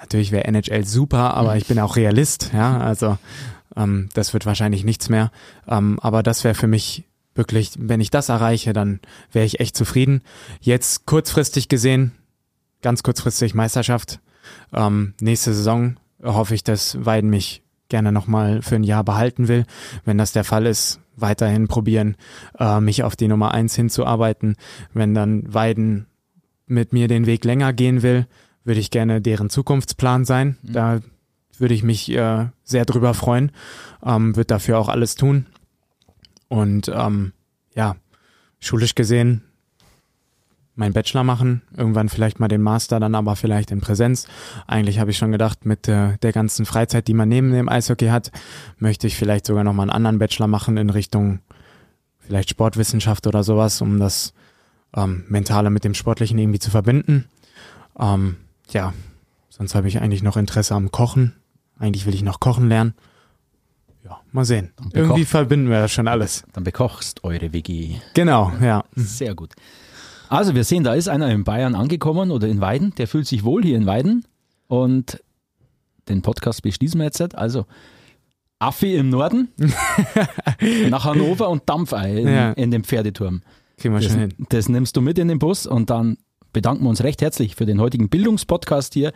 [0.00, 2.78] natürlich wäre NHL super, aber ich bin auch Realist, ja.
[2.78, 3.18] Also
[3.76, 5.30] ähm, das wird wahrscheinlich nichts mehr.
[5.68, 7.04] Ähm, aber das wäre für mich
[7.34, 9.00] wirklich, wenn ich das erreiche, dann
[9.32, 10.22] wäre ich echt zufrieden.
[10.60, 12.12] Jetzt kurzfristig gesehen,
[12.82, 14.20] ganz kurzfristig Meisterschaft.
[14.72, 19.64] Ähm, nächste Saison hoffe ich, dass Weiden mich gerne nochmal für ein Jahr behalten will.
[20.04, 22.16] Wenn das der Fall ist, weiterhin probieren,
[22.58, 24.56] äh, mich auf die Nummer eins hinzuarbeiten.
[24.94, 26.06] Wenn dann Weiden
[26.66, 28.26] mit mir den Weg länger gehen will,
[28.64, 30.56] würde ich gerne deren Zukunftsplan sein.
[30.62, 30.72] Mhm.
[30.72, 31.00] Da
[31.60, 33.52] würde ich mich äh, sehr drüber freuen,
[34.04, 35.46] ähm, wird dafür auch alles tun.
[36.48, 37.32] Und ähm,
[37.74, 37.96] ja,
[38.58, 39.42] schulisch gesehen
[40.80, 44.26] meinen Bachelor machen, irgendwann vielleicht mal den Master, dann aber vielleicht in Präsenz.
[44.66, 48.08] Eigentlich habe ich schon gedacht, mit äh, der ganzen Freizeit, die man neben dem Eishockey
[48.08, 48.32] hat,
[48.78, 51.40] möchte ich vielleicht sogar noch mal einen anderen Bachelor machen in Richtung
[52.18, 54.32] vielleicht Sportwissenschaft oder sowas, um das
[54.96, 57.28] ähm, Mentale mit dem Sportlichen irgendwie zu verbinden.
[57.98, 58.36] Ähm,
[58.70, 58.94] ja,
[59.50, 61.34] sonst habe ich eigentlich noch Interesse am Kochen.
[61.80, 62.94] Eigentlich will ich noch kochen lernen.
[64.04, 64.72] Ja, mal sehen.
[64.92, 66.44] Irgendwie verbinden wir das schon alles.
[66.52, 67.96] Dann bekochst eure WG.
[68.14, 68.84] Genau, ja.
[68.94, 69.54] Sehr gut.
[70.28, 73.44] Also wir sehen, da ist einer in Bayern angekommen oder in Weiden, der fühlt sich
[73.44, 74.24] wohl hier in Weiden
[74.68, 75.20] und
[76.08, 77.34] den Podcast beschließen wir jetzt.
[77.34, 77.66] Also
[78.58, 79.48] Affi im Norden,
[80.90, 82.52] nach Hannover und Dampfei in, ja.
[82.52, 83.42] in den Pferdeturm.
[83.78, 84.34] Kriegen wir das, schon hin.
[84.50, 86.18] Das nimmst du mit in den Bus und dann
[86.52, 89.12] bedanken wir uns recht herzlich für den heutigen Bildungspodcast hier.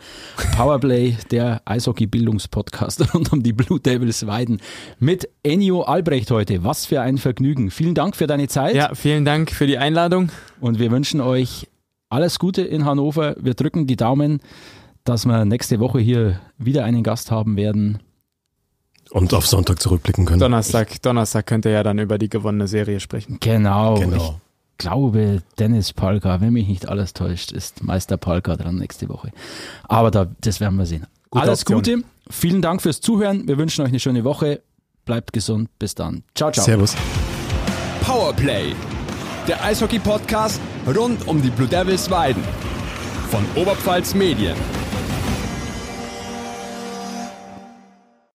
[0.55, 4.61] Powerplay, der Eishockey-Bildungspodcast rund um die Blue Devils Weiden
[4.99, 6.63] mit Ennio Albrecht heute.
[6.63, 7.71] Was für ein Vergnügen.
[7.71, 8.75] Vielen Dank für deine Zeit.
[8.75, 10.29] Ja, vielen Dank für die Einladung.
[10.59, 11.67] Und wir wünschen euch
[12.09, 13.35] alles Gute in Hannover.
[13.39, 14.39] Wir drücken die Daumen,
[15.03, 17.99] dass wir nächste Woche hier wieder einen Gast haben werden.
[19.11, 20.39] Und auf Sonntag zurückblicken können.
[20.39, 23.37] Donnerstag, Donnerstag könnt ihr ja dann über die gewonnene Serie sprechen.
[23.39, 23.99] Genau.
[23.99, 24.41] genau
[24.77, 29.31] glaube, Dennis Palka, wenn mich nicht alles täuscht, ist Meister Palka dran nächste Woche.
[29.83, 31.05] Aber da, das werden wir sehen.
[31.29, 32.01] Gute alles Option.
[32.01, 32.07] Gute.
[32.29, 33.47] Vielen Dank fürs Zuhören.
[33.47, 34.61] Wir wünschen euch eine schöne Woche.
[35.05, 35.69] Bleibt gesund.
[35.77, 36.23] Bis dann.
[36.33, 36.65] Ciao, ciao.
[36.65, 36.95] Servus.
[38.01, 38.73] Powerplay.
[39.47, 40.59] Der Eishockey-Podcast
[40.95, 42.43] rund um die Blue Devils Weiden.
[43.29, 44.55] Von Oberpfalz Medien.